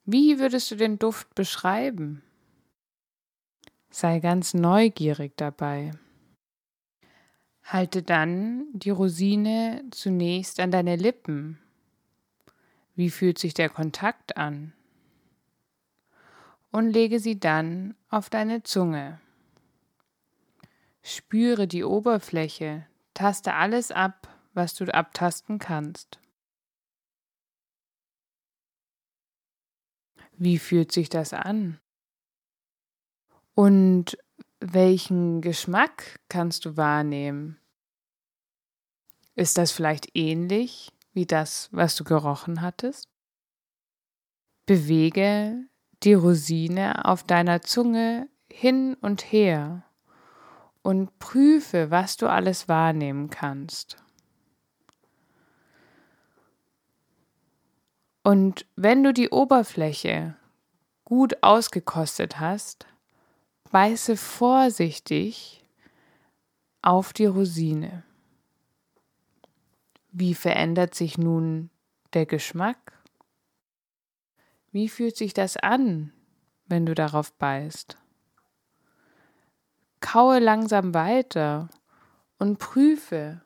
Wie 0.06 0.40
würdest 0.40 0.70
du 0.72 0.76
den 0.76 1.00
Duft 1.00 1.34
beschreiben? 1.34 2.22
Sei 3.90 4.20
ganz 4.20 4.54
neugierig 4.54 5.34
dabei. 5.38 5.92
Halte 7.72 8.02
dann 8.04 8.66
die 8.74 8.90
Rosine 8.90 9.84
zunächst 9.92 10.60
an 10.60 10.72
deine 10.72 10.96
Lippen. 10.96 11.60
Wie 12.96 13.10
fühlt 13.10 13.38
sich 13.38 13.54
der 13.54 13.70
Kontakt 13.70 14.38
an? 14.38 14.74
und 16.72 16.92
lege 16.92 17.20
sie 17.20 17.40
dann 17.40 17.96
auf 18.10 18.30
deine 18.30 18.64
Zunge. 18.64 19.20
Spüre 21.02 21.68
die 21.68 21.84
Oberfläche, 21.84 22.86
taste 23.14 23.54
alles 23.54 23.92
ab, 23.92 24.28
was 24.54 24.76
du 24.76 24.86
abtasten 24.94 25.60
kannst. 25.60 26.20
Wie 30.38 30.60
fühlt 30.60 30.92
sich 30.92 31.10
das 31.10 31.34
an? 31.34 31.80
Und 33.56 34.18
welchen 34.60 35.42
Geschmack 35.42 36.20
kannst 36.30 36.66
du 36.66 36.78
wahrnehmen? 36.78 37.59
Ist 39.40 39.58
das 39.58 39.72
vielleicht 39.72 40.18
ähnlich 40.18 40.92
wie 41.14 41.26
das, 41.26 41.70
was 41.72 41.96
du 41.96 42.04
gerochen 42.04 42.62
hattest? 42.62 43.08
Bewege 44.66 45.66
die 46.04 46.14
Rosine 46.14 47.06
auf 47.06 47.24
deiner 47.24 47.62
Zunge 47.62 48.28
hin 48.52 48.98
und 49.00 49.32
her 49.32 49.86
und 50.82 51.20
prüfe, 51.20 51.90
was 51.90 52.18
du 52.18 52.28
alles 52.28 52.68
wahrnehmen 52.68 53.30
kannst. 53.30 53.96
Und 58.24 58.66
wenn 58.76 59.06
du 59.06 59.14
die 59.14 59.30
Oberfläche 59.30 60.36
gut 61.06 61.42
ausgekostet 61.44 62.42
hast, 62.42 62.88
beiße 63.72 64.18
vorsichtig 64.18 65.64
auf 66.82 67.14
die 67.14 67.26
Rosine. 67.26 68.04
Wie 70.20 70.36
verändert 70.36 70.96
sich 70.96 71.18
nun 71.18 71.70
der 72.12 72.26
Geschmack? 72.26 72.92
Wie 74.70 74.90
fühlt 74.90 75.16
sich 75.16 75.34
das 75.34 75.56
an, 75.56 76.12
wenn 76.66 76.86
du 76.86 76.94
darauf 76.94 77.32
beißt? 77.32 77.98
Kaue 80.02 80.40
langsam 80.40 80.94
weiter 80.94 81.70
und 82.38 82.60
prüfe, 82.60 83.42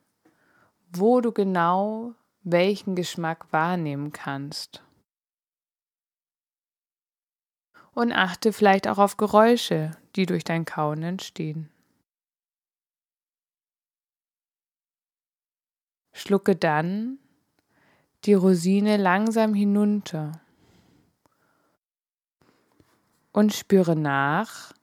wo 0.91 1.21
du 1.21 1.31
genau 1.31 2.15
welchen 2.41 2.95
Geschmack 2.95 3.53
wahrnehmen 3.53 4.12
kannst. 4.12 4.83
Und 7.91 8.12
achte 8.12 8.51
vielleicht 8.51 8.88
auch 8.88 8.97
auf 8.97 9.17
Geräusche, 9.17 9.91
die 10.15 10.25
durch 10.25 10.43
dein 10.43 10.65
Kauen 10.65 11.03
entstehen. 11.03 11.72
Schlucke 16.13 16.56
dann 16.56 17.17
die 18.23 18.36
Rosine 18.36 18.97
langsam 18.97 19.54
hinunter 19.54 20.39
und 23.34 23.54
spüre 23.54 23.95
nach, 23.95 24.73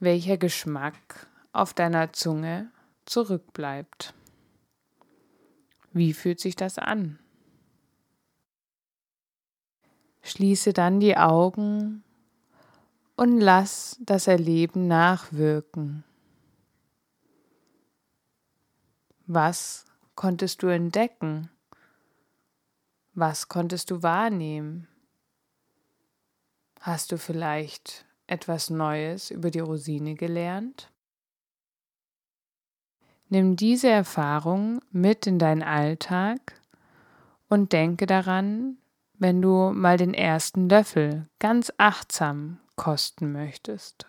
welcher 0.00 0.38
Geschmack 0.38 1.28
auf 1.52 1.74
deiner 1.74 2.12
Zunge 2.12 2.70
zurückbleibt. 3.04 4.14
Wie 5.92 6.14
fühlt 6.14 6.40
sich 6.40 6.56
das 6.56 6.78
an? 6.78 7.18
Schließe 10.22 10.72
dann 10.72 11.00
die 11.00 11.16
Augen 11.16 12.02
und 13.16 13.40
lass 13.40 13.98
das 14.00 14.26
Erleben 14.26 14.86
nachwirken. 14.86 16.04
Was 19.26 19.84
konntest 20.20 20.62
du 20.62 20.66
entdecken? 20.66 21.48
Was 23.14 23.48
konntest 23.48 23.90
du 23.90 24.02
wahrnehmen? 24.02 24.86
Hast 26.78 27.10
du 27.10 27.16
vielleicht 27.16 28.04
etwas 28.26 28.68
Neues 28.68 29.30
über 29.30 29.50
die 29.50 29.60
Rosine 29.60 30.16
gelernt? 30.16 30.92
Nimm 33.30 33.56
diese 33.56 33.88
Erfahrung 33.88 34.82
mit 34.90 35.26
in 35.26 35.38
deinen 35.38 35.62
Alltag 35.62 36.52
und 37.48 37.72
denke 37.72 38.04
daran, 38.04 38.76
wenn 39.14 39.40
du 39.40 39.72
mal 39.72 39.96
den 39.96 40.12
ersten 40.12 40.68
Löffel 40.68 41.30
ganz 41.38 41.72
achtsam 41.78 42.60
kosten 42.76 43.32
möchtest. 43.32 44.06